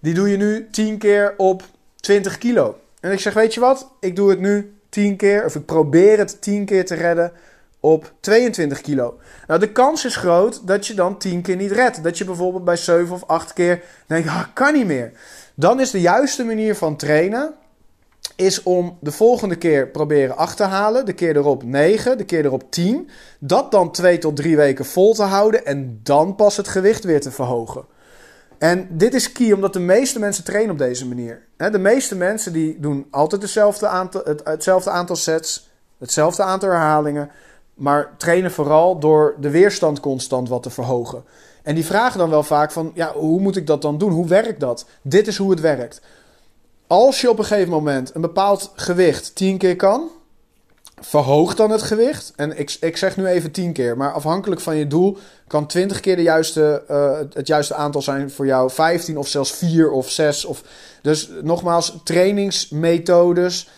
Die 0.00 0.14
doe 0.14 0.30
je 0.30 0.36
nu 0.36 0.68
10 0.70 0.98
keer 0.98 1.34
op 1.36 1.62
20 1.96 2.38
kilo. 2.38 2.78
En 3.00 3.12
ik 3.12 3.20
zeg, 3.20 3.34
weet 3.34 3.54
je 3.54 3.60
wat? 3.60 3.90
Ik 4.00 4.16
doe 4.16 4.30
het 4.30 4.40
nu 4.40 4.76
10 4.88 5.16
keer, 5.16 5.44
of 5.44 5.54
ik 5.54 5.64
probeer 5.64 6.18
het 6.18 6.42
10 6.42 6.64
keer 6.64 6.86
te 6.86 6.94
redden 6.94 7.32
op 7.80 8.12
22 8.20 8.80
kilo. 8.80 9.18
Nou, 9.46 9.60
de 9.60 9.72
kans 9.72 10.04
is 10.04 10.16
groot 10.16 10.66
dat 10.66 10.86
je 10.86 10.94
dan 10.94 11.18
10 11.18 11.42
keer 11.42 11.56
niet 11.56 11.72
redt. 11.72 12.02
Dat 12.02 12.18
je 12.18 12.24
bijvoorbeeld 12.24 12.64
bij 12.64 12.76
7 12.76 13.14
of 13.14 13.24
8 13.26 13.52
keer 13.52 13.82
denkt, 14.06 14.28
ah, 14.28 14.44
kan 14.54 14.72
niet 14.72 14.86
meer. 14.86 15.12
Dan 15.54 15.80
is 15.80 15.90
de 15.90 16.00
juiste 16.00 16.44
manier 16.44 16.74
van 16.74 16.96
trainen 16.96 17.54
is 18.36 18.62
om 18.62 18.98
de 19.00 19.12
volgende 19.12 19.56
keer 19.56 19.88
proberen 19.88 20.36
8 20.36 20.56
te 20.56 20.62
halen, 20.62 21.06
de 21.06 21.12
keer 21.12 21.36
erop 21.36 21.62
9, 21.62 22.18
de 22.18 22.24
keer 22.24 22.44
erop 22.44 22.70
10. 22.70 23.10
Dat 23.38 23.70
dan 23.70 23.92
2 23.92 24.18
tot 24.18 24.36
3 24.36 24.56
weken 24.56 24.84
vol 24.84 25.14
te 25.14 25.22
houden 25.22 25.66
en 25.66 26.00
dan 26.02 26.34
pas 26.34 26.56
het 26.56 26.68
gewicht 26.68 27.04
weer 27.04 27.20
te 27.20 27.30
verhogen. 27.30 27.84
En 28.58 28.88
dit 28.90 29.14
is 29.14 29.32
key 29.32 29.52
omdat 29.52 29.72
de 29.72 29.80
meeste 29.80 30.18
mensen 30.18 30.44
trainen 30.44 30.70
op 30.70 30.78
deze 30.78 31.06
manier. 31.06 31.42
De 31.56 31.78
meeste 31.78 32.16
mensen 32.16 32.52
die 32.52 32.80
doen 32.80 33.06
altijd 33.10 33.42
hetzelfde 33.42 33.86
aantal, 33.86 34.22
hetzelfde 34.44 34.90
aantal 34.90 35.16
sets, 35.16 35.68
hetzelfde 35.98 36.42
aantal 36.42 36.68
herhalingen. 36.68 37.30
Maar 37.74 38.14
trainen 38.16 38.50
vooral 38.50 38.98
door 38.98 39.34
de 39.40 39.50
weerstand 39.50 40.00
constant 40.00 40.48
wat 40.48 40.62
te 40.62 40.70
verhogen. 40.70 41.24
En 41.62 41.74
die 41.74 41.86
vragen 41.86 42.18
dan 42.18 42.30
wel 42.30 42.42
vaak 42.42 42.72
van, 42.72 42.90
ja, 42.94 43.12
hoe 43.12 43.40
moet 43.40 43.56
ik 43.56 43.66
dat 43.66 43.82
dan 43.82 43.98
doen? 43.98 44.12
Hoe 44.12 44.28
werkt 44.28 44.60
dat? 44.60 44.86
Dit 45.02 45.26
is 45.26 45.36
hoe 45.36 45.50
het 45.50 45.60
werkt. 45.60 46.00
Als 46.86 47.20
je 47.20 47.30
op 47.30 47.38
een 47.38 47.44
gegeven 47.44 47.70
moment 47.70 48.14
een 48.14 48.20
bepaald 48.20 48.72
gewicht 48.74 49.34
10 49.34 49.58
keer 49.58 49.76
kan, 49.76 50.08
verhoog 51.00 51.54
dan 51.54 51.70
het 51.70 51.82
gewicht. 51.82 52.32
En 52.36 52.58
ik, 52.58 52.76
ik 52.80 52.96
zeg 52.96 53.16
nu 53.16 53.26
even 53.26 53.50
10 53.50 53.72
keer, 53.72 53.96
maar 53.96 54.12
afhankelijk 54.12 54.60
van 54.60 54.76
je 54.76 54.86
doel 54.86 55.18
kan 55.46 55.66
20 55.66 56.00
keer 56.00 56.16
de 56.16 56.22
juiste, 56.22 56.82
uh, 56.90 57.18
het 57.32 57.46
juiste 57.46 57.74
aantal 57.74 58.02
zijn 58.02 58.30
voor 58.30 58.46
jou. 58.46 58.70
15 58.70 59.18
of 59.18 59.28
zelfs 59.28 59.52
4 59.52 59.90
of 59.90 60.10
6. 60.10 60.44
Of, 60.44 60.62
dus 61.02 61.30
nogmaals, 61.42 62.00
trainingsmethodes 62.04 63.68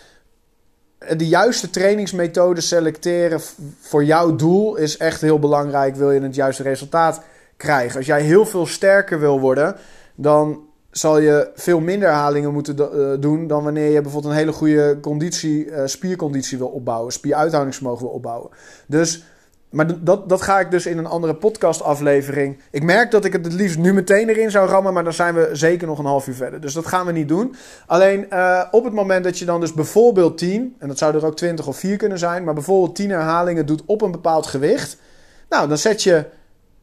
de 1.17 1.29
juiste 1.29 1.71
trainingsmethode 1.71 2.61
selecteren 2.61 3.41
voor 3.81 4.05
jouw 4.05 4.37
doel 4.37 4.77
is 4.77 4.97
echt 4.97 5.21
heel 5.21 5.39
belangrijk. 5.39 5.97
Wil 5.97 6.11
je 6.11 6.21
het 6.21 6.35
juiste 6.35 6.63
resultaat 6.63 7.23
krijgen? 7.57 7.97
Als 7.97 8.07
jij 8.07 8.23
heel 8.23 8.47
veel 8.47 8.67
sterker 8.67 9.21
wil 9.21 9.41
worden, 9.41 9.77
dan 10.15 10.68
zal 10.99 11.19
je 11.19 11.51
veel 11.55 11.81
minder 11.81 12.09
herhalingen 12.09 12.53
moeten 12.53 12.77
uh, 12.79 13.11
doen 13.21 13.47
dan 13.47 13.65
wanneer 13.65 13.91
je 13.91 14.01
bijvoorbeeld 14.01 14.33
een 14.33 14.39
hele 14.39 14.53
goede 14.53 14.99
conditie, 15.01 15.67
uh, 15.67 15.83
spierconditie 15.85 16.59
wil 16.59 16.69
opbouwen, 16.69 17.13
spieruithoudingsvermogen 17.13 18.05
wil 18.05 18.15
opbouwen. 18.15 18.51
Dus 18.87 19.23
maar 19.71 20.05
dat, 20.05 20.29
dat 20.29 20.43
ga 20.43 20.61
ik 20.61 20.71
dus 20.71 20.87
in 20.87 20.99
een 20.99 21.07
andere 21.07 21.35
podcastaflevering. 21.35 22.61
Ik 22.71 22.83
merk 22.83 23.11
dat 23.11 23.25
ik 23.25 23.33
het 23.33 23.45
het 23.45 23.55
liefst 23.55 23.79
nu 23.79 23.95
meteen 23.95 24.29
erin 24.29 24.51
zou 24.51 24.69
rammen, 24.69 24.93
maar 24.93 25.05
dan 25.05 25.13
zijn 25.13 25.35
we 25.35 25.49
zeker 25.53 25.87
nog 25.87 25.99
een 25.99 26.05
half 26.05 26.27
uur 26.27 26.35
verder. 26.35 26.61
Dus 26.61 26.73
dat 26.73 26.87
gaan 26.87 27.07
we 27.07 27.13
niet 27.13 27.29
doen. 27.29 27.55
Alleen 27.87 28.27
uh, 28.33 28.65
op 28.71 28.85
het 28.85 28.93
moment 28.93 29.25
dat 29.25 29.39
je 29.39 29.45
dan 29.45 29.61
dus 29.61 29.73
bijvoorbeeld 29.73 30.39
10, 30.39 30.77
en 30.79 30.89
dat 30.89 30.99
zou 30.99 31.15
er 31.15 31.27
ook 31.27 31.37
20 31.37 31.67
of 31.67 31.77
4 31.77 31.97
kunnen 31.97 32.19
zijn, 32.19 32.45
maar 32.45 32.55
bijvoorbeeld 32.55 32.95
10 32.95 33.11
herhalingen 33.11 33.67
doet 33.67 33.83
op 33.87 34.03
een 34.03 34.11
bepaald 34.11 34.47
gewicht. 34.47 34.97
Nou, 35.49 35.69
dan 35.69 35.79
zet 35.79 36.03
je 36.03 36.25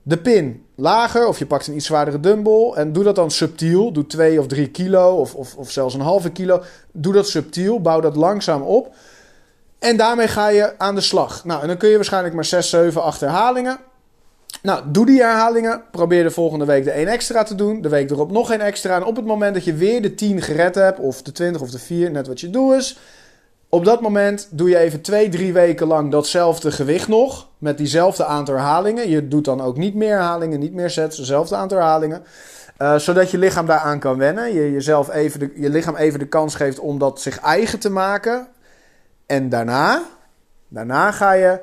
de 0.07 0.17
pin 0.17 0.65
lager 0.75 1.27
of 1.27 1.39
je 1.39 1.45
pakt 1.45 1.67
een 1.67 1.75
iets 1.75 1.85
zwaardere 1.85 2.19
dumbbell 2.19 2.71
en 2.75 2.93
doe 2.93 3.03
dat 3.03 3.15
dan 3.15 3.31
subtiel. 3.31 3.91
Doe 3.91 4.07
2 4.07 4.39
of 4.39 4.47
3 4.47 4.69
kilo 4.69 5.15
of, 5.15 5.35
of, 5.35 5.55
of 5.55 5.71
zelfs 5.71 5.93
een 5.93 6.01
halve 6.01 6.29
kilo. 6.29 6.63
Doe 6.91 7.13
dat 7.13 7.27
subtiel, 7.27 7.81
bouw 7.81 7.99
dat 7.99 8.15
langzaam 8.15 8.61
op. 8.61 8.95
En 9.79 9.97
daarmee 9.97 10.27
ga 10.27 10.47
je 10.47 10.79
aan 10.79 10.95
de 10.95 11.01
slag. 11.01 11.45
Nou, 11.45 11.61
en 11.61 11.67
dan 11.67 11.77
kun 11.77 11.89
je 11.89 11.95
waarschijnlijk 11.95 12.35
maar 12.35 12.45
6, 12.45 12.69
7, 12.69 13.03
8 13.03 13.19
herhalingen. 13.19 13.77
Nou, 14.61 14.83
doe 14.85 15.05
die 15.05 15.21
herhalingen. 15.21 15.83
Probeer 15.91 16.23
de 16.23 16.31
volgende 16.31 16.65
week 16.65 16.83
de 16.83 16.91
1 16.91 17.07
extra 17.07 17.43
te 17.43 17.55
doen. 17.55 17.81
De 17.81 17.89
week 17.89 18.09
erop 18.11 18.31
nog 18.31 18.51
één 18.51 18.61
extra. 18.61 18.95
En 18.95 19.03
op 19.03 19.15
het 19.15 19.25
moment 19.25 19.53
dat 19.53 19.63
je 19.63 19.73
weer 19.73 20.01
de 20.01 20.15
10 20.15 20.41
gered 20.41 20.75
hebt, 20.75 20.99
of 20.99 21.21
de 21.21 21.31
20 21.31 21.61
of 21.61 21.69
de 21.69 21.79
4, 21.79 22.11
net 22.11 22.27
wat 22.27 22.39
je 22.39 22.49
doet 22.49 22.73
is. 22.73 22.97
Op 23.69 23.85
dat 23.85 24.01
moment 24.01 24.47
doe 24.51 24.69
je 24.69 24.77
even 24.77 25.01
2, 25.01 25.29
3 25.29 25.53
weken 25.53 25.87
lang 25.87 26.11
datzelfde 26.11 26.71
gewicht 26.71 27.07
nog. 27.07 27.49
Met 27.65 27.77
diezelfde 27.77 28.25
aantal 28.25 28.55
herhalingen. 28.55 29.09
Je 29.09 29.27
doet 29.27 29.45
dan 29.45 29.61
ook 29.61 29.77
niet 29.77 29.95
meer 29.95 30.09
herhalingen, 30.09 30.59
niet 30.59 30.73
meer 30.73 30.89
sets, 30.89 31.17
dezelfde 31.17 31.55
aantal 31.55 31.77
herhalingen. 31.77 32.23
Uh, 32.77 32.95
zodat 32.95 33.31
je 33.31 33.37
lichaam 33.37 33.65
daaraan 33.65 33.99
kan 33.99 34.17
wennen. 34.17 34.53
Je, 34.53 34.71
jezelf 34.71 35.09
even 35.09 35.51
je 35.55 35.69
lichaam 35.69 35.95
even 35.95 36.19
de 36.19 36.27
kans 36.27 36.55
geeft 36.55 36.79
om 36.79 36.99
dat 36.99 37.21
zich 37.21 37.39
eigen 37.39 37.79
te 37.79 37.89
maken. 37.89 38.47
En 39.25 39.49
daarna, 39.49 40.03
daarna 40.67 41.11
ga 41.11 41.31
je 41.31 41.59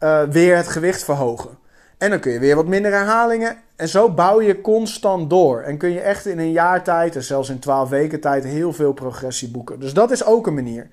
uh, 0.00 0.22
weer 0.22 0.56
het 0.56 0.68
gewicht 0.68 1.04
verhogen. 1.04 1.58
En 1.98 2.10
dan 2.10 2.20
kun 2.20 2.32
je 2.32 2.38
weer 2.38 2.56
wat 2.56 2.66
minder 2.66 2.92
herhalingen. 2.92 3.56
En 3.76 3.88
zo 3.88 4.10
bouw 4.10 4.40
je 4.40 4.60
constant 4.60 5.30
door. 5.30 5.60
En 5.60 5.76
kun 5.76 5.90
je 5.90 6.00
echt 6.00 6.26
in 6.26 6.38
een 6.38 6.52
jaar 6.52 6.84
tijd, 6.84 7.16
en 7.16 7.22
zelfs 7.22 7.48
in 7.48 7.58
twaalf 7.58 7.88
weken 7.88 8.20
tijd, 8.20 8.44
heel 8.44 8.72
veel 8.72 8.92
progressie 8.92 9.50
boeken. 9.50 9.80
Dus 9.80 9.94
dat 9.94 10.10
is 10.10 10.24
ook 10.24 10.46
een 10.46 10.54
manier. 10.54 10.88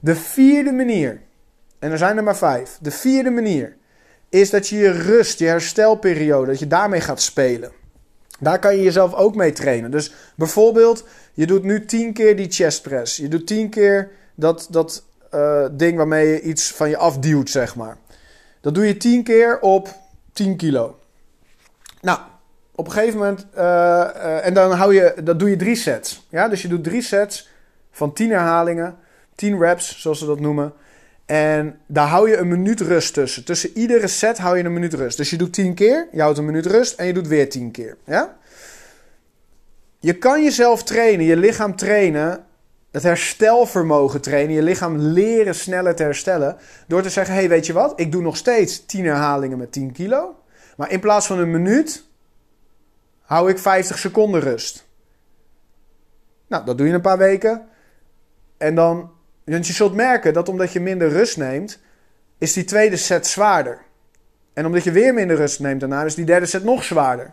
De 0.00 0.14
vierde 0.14 0.72
manier, 0.72 1.20
en 1.78 1.90
er 1.90 1.98
zijn 1.98 2.16
er 2.16 2.22
maar 2.22 2.36
vijf. 2.36 2.78
De 2.80 2.90
vierde 2.90 3.30
manier 3.30 3.76
is 4.28 4.50
dat 4.50 4.68
je 4.68 4.76
je 4.76 4.90
rust, 4.90 5.38
je 5.38 5.46
herstelperiode, 5.46 6.46
dat 6.46 6.58
je 6.58 6.66
daarmee 6.66 7.00
gaat 7.00 7.20
spelen. 7.20 7.72
Daar 8.40 8.58
kan 8.58 8.76
je 8.76 8.82
jezelf 8.82 9.14
ook 9.14 9.34
mee 9.34 9.52
trainen. 9.52 9.90
Dus 9.90 10.12
bijvoorbeeld, 10.34 11.04
je 11.34 11.46
doet 11.46 11.62
nu 11.62 11.84
tien 11.84 12.12
keer 12.12 12.36
die 12.36 12.50
chest 12.50 12.82
press. 12.82 13.16
Je 13.16 13.28
doet 13.28 13.46
tien 13.46 13.70
keer 13.70 14.10
dat, 14.34 14.66
dat 14.70 15.04
uh, 15.34 15.66
ding 15.72 15.96
waarmee 15.96 16.26
je 16.26 16.40
iets 16.40 16.72
van 16.72 16.88
je 16.88 16.96
afduwt, 16.96 17.50
zeg 17.50 17.76
maar. 17.76 17.96
Dat 18.60 18.74
doe 18.74 18.86
je 18.86 18.96
tien 18.96 19.22
keer 19.22 19.60
op 19.60 19.94
10 20.32 20.56
kilo. 20.56 20.98
Nou, 22.00 22.18
op 22.74 22.86
een 22.86 22.92
gegeven 22.92 23.18
moment, 23.18 23.46
uh, 23.56 23.60
uh, 23.60 24.46
en 24.46 24.54
dan 24.54 24.70
hou 24.70 24.94
je, 24.94 25.14
dat 25.24 25.38
doe 25.38 25.50
je 25.50 25.56
drie 25.56 25.76
sets. 25.76 26.26
Ja, 26.28 26.48
dus 26.48 26.62
je 26.62 26.68
doet 26.68 26.84
drie 26.84 27.02
sets 27.02 27.48
van 27.90 28.12
10 28.12 28.30
herhalingen, 28.30 28.96
10 29.34 29.58
reps, 29.58 30.00
zoals 30.00 30.18
ze 30.18 30.26
dat 30.26 30.40
noemen. 30.40 30.72
En 31.28 31.80
daar 31.86 32.08
hou 32.08 32.28
je 32.28 32.36
een 32.36 32.48
minuut 32.48 32.80
rust 32.80 33.14
tussen. 33.14 33.44
Tussen 33.44 33.70
iedere 33.76 34.06
set 34.06 34.38
hou 34.38 34.56
je 34.56 34.64
een 34.64 34.72
minuut 34.72 34.94
rust. 34.94 35.16
Dus 35.16 35.30
je 35.30 35.36
doet 35.36 35.52
10 35.52 35.74
keer, 35.74 36.08
je 36.12 36.20
houdt 36.20 36.38
een 36.38 36.44
minuut 36.44 36.66
rust 36.66 36.98
en 36.98 37.06
je 37.06 37.12
doet 37.12 37.28
weer 37.28 37.48
10 37.50 37.70
keer. 37.70 37.96
Ja? 38.04 38.36
Je 39.98 40.18
kan 40.18 40.42
jezelf 40.42 40.82
trainen, 40.82 41.26
je 41.26 41.36
lichaam 41.36 41.76
trainen, 41.76 42.44
het 42.90 43.02
herstelvermogen 43.02 44.20
trainen, 44.20 44.54
je 44.54 44.62
lichaam 44.62 44.96
leren 44.96 45.54
sneller 45.54 45.94
te 45.94 46.02
herstellen. 46.02 46.56
Door 46.86 47.02
te 47.02 47.10
zeggen: 47.10 47.34
hey, 47.34 47.48
weet 47.48 47.66
je 47.66 47.72
wat? 47.72 48.00
Ik 48.00 48.12
doe 48.12 48.22
nog 48.22 48.36
steeds 48.36 48.86
10 48.86 49.04
herhalingen 49.04 49.58
met 49.58 49.72
10 49.72 49.92
kilo. 49.92 50.36
Maar 50.76 50.90
in 50.90 51.00
plaats 51.00 51.26
van 51.26 51.38
een 51.38 51.50
minuut 51.50 52.04
hou 53.20 53.50
ik 53.50 53.58
50 53.58 53.98
seconden 53.98 54.40
rust. 54.40 54.86
Nou, 56.46 56.64
dat 56.64 56.78
doe 56.78 56.86
je 56.86 56.92
een 56.92 57.00
paar 57.00 57.18
weken. 57.18 57.68
En 58.56 58.74
dan, 58.74 59.10
want 59.52 59.66
je 59.66 59.72
zult 59.72 59.94
merken 59.94 60.32
dat 60.32 60.48
omdat 60.48 60.72
je 60.72 60.80
minder 60.80 61.08
rust 61.08 61.36
neemt, 61.36 61.78
is 62.38 62.52
die 62.52 62.64
tweede 62.64 62.96
set 62.96 63.26
zwaarder. 63.26 63.78
En 64.52 64.66
omdat 64.66 64.84
je 64.84 64.92
weer 64.92 65.14
minder 65.14 65.36
rust 65.36 65.60
neemt 65.60 65.80
daarna, 65.80 66.04
is 66.04 66.14
die 66.14 66.24
derde 66.24 66.46
set 66.46 66.64
nog 66.64 66.84
zwaarder. 66.84 67.32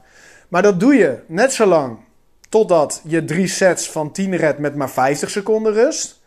Maar 0.49 0.61
dat 0.61 0.79
doe 0.79 0.93
je 0.93 1.19
net 1.27 1.53
zo 1.53 1.65
lang 1.65 1.99
totdat 2.49 3.01
je 3.03 3.25
drie 3.25 3.47
sets 3.47 3.91
van 3.91 4.11
10 4.11 4.35
redt 4.35 4.59
met 4.59 4.75
maar 4.75 4.89
50 4.89 5.29
seconden 5.29 5.73
rust. 5.73 6.21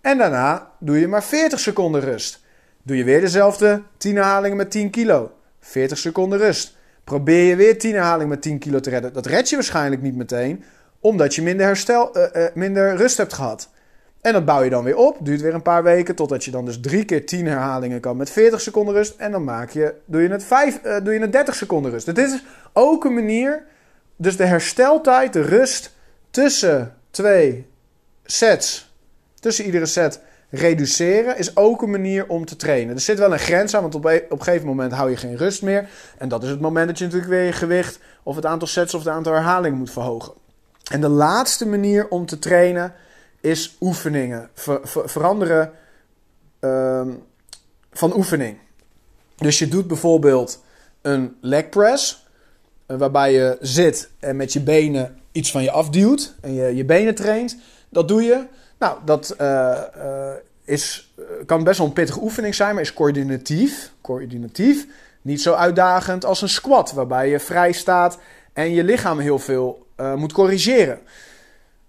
En 0.00 0.18
daarna 0.18 0.70
doe 0.78 1.00
je 1.00 1.08
maar 1.08 1.24
40 1.24 1.60
seconden 1.60 2.00
rust. 2.00 2.40
Doe 2.82 2.96
je 2.96 3.04
weer 3.04 3.20
dezelfde 3.20 3.82
10 3.96 4.16
herhalingen 4.16 4.56
met 4.56 4.70
10 4.70 4.90
kilo. 4.90 5.32
40 5.60 5.98
seconden 5.98 6.38
rust. 6.38 6.76
Probeer 7.04 7.44
je 7.44 7.56
weer 7.56 7.78
10 7.78 7.94
herhalingen 7.94 8.28
met 8.28 8.42
10 8.42 8.58
kilo 8.58 8.80
te 8.80 8.90
redden. 8.90 9.12
Dat 9.12 9.26
red 9.26 9.48
je 9.48 9.54
waarschijnlijk 9.54 10.02
niet 10.02 10.16
meteen, 10.16 10.64
omdat 11.00 11.34
je 11.34 11.42
minder, 11.42 11.66
herstel, 11.66 12.16
uh, 12.16 12.24
uh, 12.34 12.44
minder 12.54 12.96
rust 12.96 13.16
hebt 13.16 13.32
gehad. 13.32 13.70
En 14.20 14.32
dat 14.32 14.44
bouw 14.44 14.62
je 14.62 14.70
dan 14.70 14.84
weer 14.84 14.96
op. 14.96 15.16
Duurt 15.20 15.40
weer 15.40 15.54
een 15.54 15.62
paar 15.62 15.82
weken. 15.82 16.14
Totdat 16.14 16.44
je 16.44 16.50
dan 16.50 16.64
dus 16.64 16.80
drie 16.80 17.04
keer 17.04 17.26
10 17.26 17.46
herhalingen 17.46 18.00
kan 18.00 18.16
met 18.16 18.30
40 18.30 18.60
seconden 18.60 18.94
rust. 18.94 19.14
En 19.16 19.30
dan 19.30 19.44
maak 19.44 19.70
je, 19.70 19.94
doe, 20.04 20.22
je 20.22 20.28
het 20.28 20.44
5, 20.44 20.80
uh, 20.84 20.96
doe 21.02 21.14
je 21.14 21.20
het 21.20 21.32
30 21.32 21.54
seconden 21.54 21.90
rust. 21.90 22.06
Dus 22.06 22.14
dit 22.14 22.32
is 22.32 22.42
ook 22.72 23.04
een 23.04 23.14
manier. 23.14 23.64
Dus 24.16 24.36
de 24.36 24.44
hersteltijd, 24.44 25.32
de 25.32 25.42
rust 25.42 25.94
tussen 26.30 26.94
twee 27.10 27.66
sets. 28.24 28.92
Tussen 29.40 29.64
iedere 29.64 29.86
set 29.86 30.20
reduceren 30.50 31.38
is 31.38 31.56
ook 31.56 31.82
een 31.82 31.90
manier 31.90 32.28
om 32.28 32.44
te 32.44 32.56
trainen. 32.56 32.94
Er 32.94 33.00
zit 33.00 33.18
wel 33.18 33.32
een 33.32 33.38
grens 33.38 33.74
aan, 33.74 33.82
want 33.82 33.94
op 33.94 34.04
op 34.04 34.38
een 34.38 34.42
gegeven 34.42 34.66
moment 34.66 34.92
hou 34.92 35.10
je 35.10 35.16
geen 35.16 35.36
rust 35.36 35.62
meer. 35.62 35.88
En 36.18 36.28
dat 36.28 36.42
is 36.42 36.50
het 36.50 36.60
moment 36.60 36.86
dat 36.86 36.98
je 36.98 37.04
natuurlijk 37.04 37.30
weer 37.30 37.44
je 37.44 37.52
gewicht 37.52 37.98
of 38.22 38.36
het 38.36 38.46
aantal 38.46 38.68
sets 38.68 38.94
of 38.94 39.04
het 39.04 39.12
aantal 39.12 39.32
herhalingen 39.32 39.78
moet 39.78 39.90
verhogen. 39.90 40.32
En 40.90 41.00
de 41.00 41.08
laatste 41.08 41.66
manier 41.66 42.08
om 42.08 42.26
te 42.26 42.38
trainen 42.38 42.94
is 43.40 43.76
oefeningen. 43.80 44.50
Ver, 44.54 44.80
ver, 44.82 45.08
veranderen 45.08 45.72
um, 46.60 47.22
van 47.92 48.16
oefening. 48.16 48.58
Dus 49.36 49.58
je 49.58 49.68
doet 49.68 49.86
bijvoorbeeld 49.86 50.62
een 51.02 51.36
leg 51.40 51.68
press, 51.68 52.26
waarbij 52.86 53.32
je 53.32 53.56
zit 53.60 54.10
en 54.18 54.36
met 54.36 54.52
je 54.52 54.60
benen 54.60 55.20
iets 55.32 55.50
van 55.50 55.62
je 55.62 55.70
afduwt 55.70 56.34
en 56.40 56.54
je 56.54 56.76
je 56.76 56.84
benen 56.84 57.14
traint. 57.14 57.56
Dat 57.88 58.08
doe 58.08 58.22
je. 58.22 58.46
Nou, 58.78 58.98
dat 59.04 59.34
uh, 59.40 59.78
uh, 59.96 60.30
is, 60.64 61.14
kan 61.46 61.64
best 61.64 61.78
wel 61.78 61.86
een 61.86 61.92
pittige 61.92 62.20
oefening 62.20 62.54
zijn, 62.54 62.74
maar 62.74 62.82
is 62.82 62.94
coördinatief. 62.94 63.92
Coördinatief. 64.00 64.86
Niet 65.22 65.42
zo 65.42 65.52
uitdagend 65.52 66.24
als 66.24 66.42
een 66.42 66.48
squat, 66.48 66.92
waarbij 66.92 67.28
je 67.28 67.40
vrij 67.40 67.72
staat 67.72 68.18
en 68.52 68.72
je 68.72 68.84
lichaam 68.84 69.18
heel 69.18 69.38
veel 69.38 69.86
moet 70.16 70.32
corrigeren. 70.32 70.98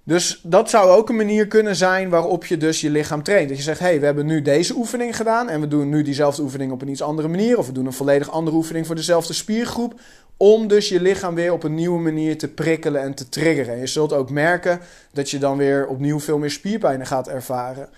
Dus 0.09 0.39
dat 0.43 0.69
zou 0.69 0.89
ook 0.89 1.09
een 1.09 1.15
manier 1.15 1.47
kunnen 1.47 1.75
zijn 1.75 2.09
waarop 2.09 2.45
je 2.45 2.57
dus 2.57 2.81
je 2.81 2.89
lichaam 2.89 3.23
traint. 3.23 3.49
Dat 3.49 3.57
je 3.57 3.63
zegt, 3.63 3.79
hé, 3.79 3.85
hey, 3.85 3.99
we 3.99 4.05
hebben 4.05 4.25
nu 4.25 4.41
deze 4.41 4.75
oefening 4.75 5.15
gedaan 5.15 5.49
en 5.49 5.61
we 5.61 5.67
doen 5.67 5.89
nu 5.89 6.01
diezelfde 6.01 6.41
oefening 6.41 6.71
op 6.71 6.81
een 6.81 6.87
iets 6.87 7.01
andere 7.01 7.27
manier. 7.27 7.57
Of 7.57 7.65
we 7.65 7.71
doen 7.71 7.85
een 7.85 7.93
volledig 7.93 8.29
andere 8.29 8.55
oefening 8.55 8.85
voor 8.85 8.95
dezelfde 8.95 9.33
spiergroep. 9.33 9.99
Om 10.37 10.67
dus 10.67 10.89
je 10.89 11.01
lichaam 11.01 11.35
weer 11.35 11.51
op 11.53 11.63
een 11.63 11.75
nieuwe 11.75 11.99
manier 11.99 12.37
te 12.37 12.47
prikkelen 12.47 13.01
en 13.01 13.13
te 13.13 13.29
triggeren. 13.29 13.73
En 13.73 13.79
je 13.79 13.87
zult 13.87 14.13
ook 14.13 14.29
merken 14.29 14.79
dat 15.11 15.29
je 15.29 15.37
dan 15.37 15.57
weer 15.57 15.87
opnieuw 15.87 16.19
veel 16.19 16.37
meer 16.37 16.51
spierpijn 16.51 17.05
gaat 17.05 17.27
ervaren. 17.27 17.89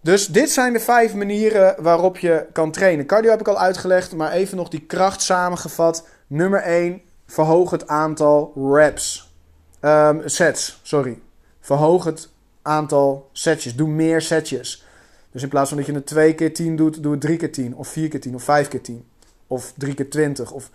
Dus 0.00 0.26
dit 0.26 0.50
zijn 0.50 0.72
de 0.72 0.80
vijf 0.80 1.14
manieren 1.14 1.74
waarop 1.78 2.18
je 2.18 2.46
kan 2.52 2.70
trainen. 2.70 3.06
Cardio 3.06 3.30
heb 3.30 3.40
ik 3.40 3.48
al 3.48 3.58
uitgelegd, 3.58 4.14
maar 4.14 4.32
even 4.32 4.56
nog 4.56 4.68
die 4.68 4.84
kracht 4.86 5.22
samengevat. 5.22 6.06
Nummer 6.26 6.60
1, 6.60 7.00
verhoog 7.26 7.70
het 7.70 7.88
aantal 7.88 8.52
reps. 8.72 9.32
Um, 9.80 10.22
sets, 10.24 10.80
sorry. 10.82 11.18
Verhoog 11.60 12.04
het 12.04 12.28
aantal 12.62 13.28
setjes. 13.32 13.76
Doe 13.76 13.88
meer 13.88 14.20
setjes. 14.20 14.84
Dus 15.30 15.42
in 15.42 15.48
plaats 15.48 15.68
van 15.68 15.78
dat 15.78 15.86
je 15.86 15.92
het 15.92 16.06
2 16.06 16.34
keer 16.34 16.54
10 16.54 16.76
doet, 16.76 17.02
doe 17.02 17.12
het 17.12 17.20
3 17.20 17.36
keer 17.36 17.52
10. 17.52 17.74
Of 17.74 17.88
4 17.88 18.08
keer 18.08 18.20
10. 18.20 18.34
Of 18.34 18.42
5 18.42 18.68
keer 18.68 18.82
10. 18.82 19.04
Of 19.46 19.72
3 19.76 19.94
keer 19.94 20.10
20. 20.10 20.50
Of 20.50 20.70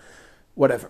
whatever. 0.53 0.89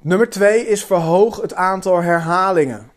Nummer 0.00 0.30
2 0.30 0.66
is 0.66 0.84
verhoog 0.84 1.40
het 1.40 1.54
aantal 1.54 2.02
herhalingen. 2.02 2.90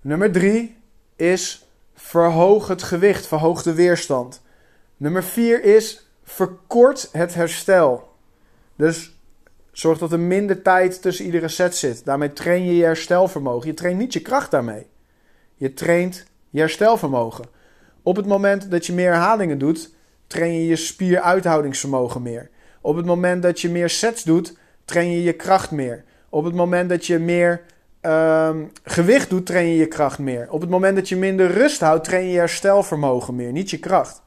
Nummer 0.00 0.32
3 0.32 0.76
is 1.16 1.66
verhoog 1.94 2.68
het 2.68 2.82
gewicht, 2.82 3.26
verhoog 3.26 3.62
de 3.62 3.74
weerstand. 3.74 4.42
Nummer 4.96 5.24
4 5.24 5.64
is 5.64 6.10
verkort 6.24 7.08
het 7.12 7.34
herstel. 7.34 8.16
Dus 8.76 9.19
zorg 9.80 9.98
dat 9.98 10.12
er 10.12 10.20
minder 10.20 10.62
tijd 10.62 11.02
tussen 11.02 11.24
iedere 11.24 11.48
set 11.48 11.76
zit. 11.76 12.04
Daarmee 12.04 12.32
train 12.32 12.64
je 12.64 12.76
je 12.76 12.84
herstelvermogen. 12.84 13.66
Je 13.66 13.74
traint 13.74 13.98
niet 13.98 14.12
je 14.12 14.20
kracht 14.20 14.50
daarmee. 14.50 14.86
Je 15.54 15.74
traint 15.74 16.24
je 16.50 16.58
herstelvermogen. 16.58 17.44
Op 18.02 18.16
het 18.16 18.26
moment 18.26 18.70
dat 18.70 18.86
je 18.86 18.92
meer 18.92 19.12
herhalingen 19.12 19.58
doet, 19.58 19.94
train 20.26 20.52
je 20.52 20.66
je 20.66 20.76
spieruithoudingsvermogen 20.76 22.22
meer. 22.22 22.50
Op 22.80 22.96
het 22.96 23.06
moment 23.06 23.42
dat 23.42 23.60
je 23.60 23.70
meer 23.70 23.88
sets 23.88 24.22
doet, 24.22 24.56
train 24.84 25.10
je 25.10 25.22
je 25.22 25.32
kracht 25.32 25.70
meer. 25.70 26.04
Op 26.28 26.44
het 26.44 26.54
moment 26.54 26.88
dat 26.88 27.06
je 27.06 27.18
meer 27.18 27.62
um, 28.02 28.72
gewicht 28.82 29.30
doet, 29.30 29.46
train 29.46 29.66
je 29.66 29.76
je 29.76 29.86
kracht 29.86 30.18
meer. 30.18 30.46
Op 30.50 30.60
het 30.60 30.70
moment 30.70 30.96
dat 30.96 31.08
je 31.08 31.16
minder 31.16 31.50
rust 31.50 31.80
houdt, 31.80 32.04
train 32.04 32.24
je 32.24 32.32
je 32.32 32.38
herstelvermogen 32.38 33.34
meer, 33.34 33.52
niet 33.52 33.70
je 33.70 33.78
kracht. 33.78 34.22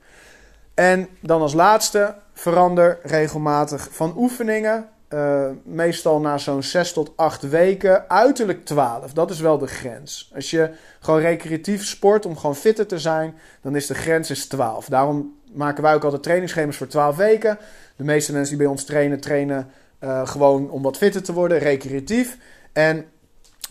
En 0.73 1.07
dan 1.19 1.41
als 1.41 1.53
laatste, 1.53 2.15
verander 2.33 2.99
regelmatig 3.03 3.87
van 3.91 4.13
oefeningen. 4.17 4.91
Uh, 5.13 5.49
meestal 5.63 6.19
na 6.19 6.37
zo'n 6.37 6.63
6 6.63 6.93
tot 6.93 7.11
8 7.15 7.49
weken, 7.49 8.09
uiterlijk 8.09 8.65
12. 8.65 9.13
Dat 9.13 9.29
is 9.29 9.39
wel 9.39 9.57
de 9.57 9.67
grens. 9.67 10.31
Als 10.35 10.49
je 10.49 10.69
gewoon 10.99 11.19
recreatief 11.19 11.85
sport 11.85 12.25
om 12.25 12.37
gewoon 12.37 12.55
fitter 12.55 12.87
te 12.87 12.99
zijn, 12.99 13.35
dan 13.61 13.75
is 13.75 13.87
de 13.87 13.93
grens 13.93 14.29
is 14.29 14.45
12. 14.47 14.85
Daarom 14.85 15.33
maken 15.51 15.83
wij 15.83 15.93
ook 15.93 16.03
altijd 16.03 16.23
trainingsschema's 16.23 16.77
voor 16.77 16.87
12 16.87 17.15
weken. 17.15 17.57
De 17.95 18.03
meeste 18.03 18.31
mensen 18.31 18.49
die 18.49 18.63
bij 18.63 18.71
ons 18.71 18.85
trainen, 18.85 19.19
trainen 19.19 19.69
uh, 19.99 20.27
gewoon 20.27 20.69
om 20.69 20.81
wat 20.81 20.97
fitter 20.97 21.23
te 21.23 21.33
worden, 21.33 21.57
recreatief. 21.57 22.37
En 22.71 23.05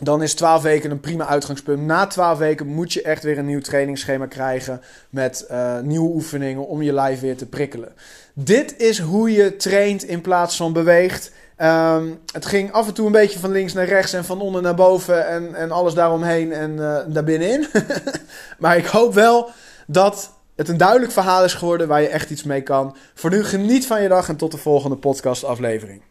dan 0.00 0.22
is 0.22 0.34
12 0.34 0.62
weken 0.62 0.90
een 0.90 1.00
prima 1.00 1.26
uitgangspunt. 1.26 1.82
Na 1.82 2.06
12 2.06 2.38
weken 2.38 2.66
moet 2.66 2.92
je 2.92 3.02
echt 3.02 3.22
weer 3.22 3.38
een 3.38 3.46
nieuw 3.46 3.60
trainingsschema 3.60 4.26
krijgen 4.26 4.80
met 5.10 5.46
uh, 5.50 5.78
nieuwe 5.80 6.14
oefeningen 6.14 6.66
om 6.66 6.82
je 6.82 6.92
lijf 6.92 7.20
weer 7.20 7.36
te 7.36 7.46
prikkelen. 7.46 7.92
Dit 8.34 8.78
is 8.78 8.98
hoe 8.98 9.32
je 9.32 9.56
traint 9.56 10.04
in 10.04 10.20
plaats 10.20 10.56
van 10.56 10.72
beweegt. 10.72 11.32
Um, 11.62 12.18
het 12.32 12.46
ging 12.46 12.72
af 12.72 12.86
en 12.86 12.94
toe 12.94 13.06
een 13.06 13.12
beetje 13.12 13.38
van 13.38 13.50
links 13.50 13.72
naar 13.72 13.86
rechts 13.86 14.12
en 14.12 14.24
van 14.24 14.40
onder 14.40 14.62
naar 14.62 14.74
boven 14.74 15.26
en, 15.26 15.54
en 15.54 15.70
alles 15.70 15.94
daaromheen 15.94 16.52
en 16.52 16.70
uh, 16.70 16.98
daar 17.08 17.24
binnenin. 17.24 17.66
maar 18.58 18.76
ik 18.76 18.86
hoop 18.86 19.14
wel 19.14 19.50
dat 19.86 20.32
het 20.56 20.68
een 20.68 20.76
duidelijk 20.76 21.12
verhaal 21.12 21.44
is 21.44 21.54
geworden 21.54 21.88
waar 21.88 22.02
je 22.02 22.08
echt 22.08 22.30
iets 22.30 22.42
mee 22.42 22.62
kan. 22.62 22.96
Voor 23.14 23.30
nu 23.30 23.44
geniet 23.44 23.86
van 23.86 24.02
je 24.02 24.08
dag 24.08 24.28
en 24.28 24.36
tot 24.36 24.50
de 24.50 24.56
volgende 24.56 24.96
podcast 24.96 25.44
aflevering. 25.44 26.02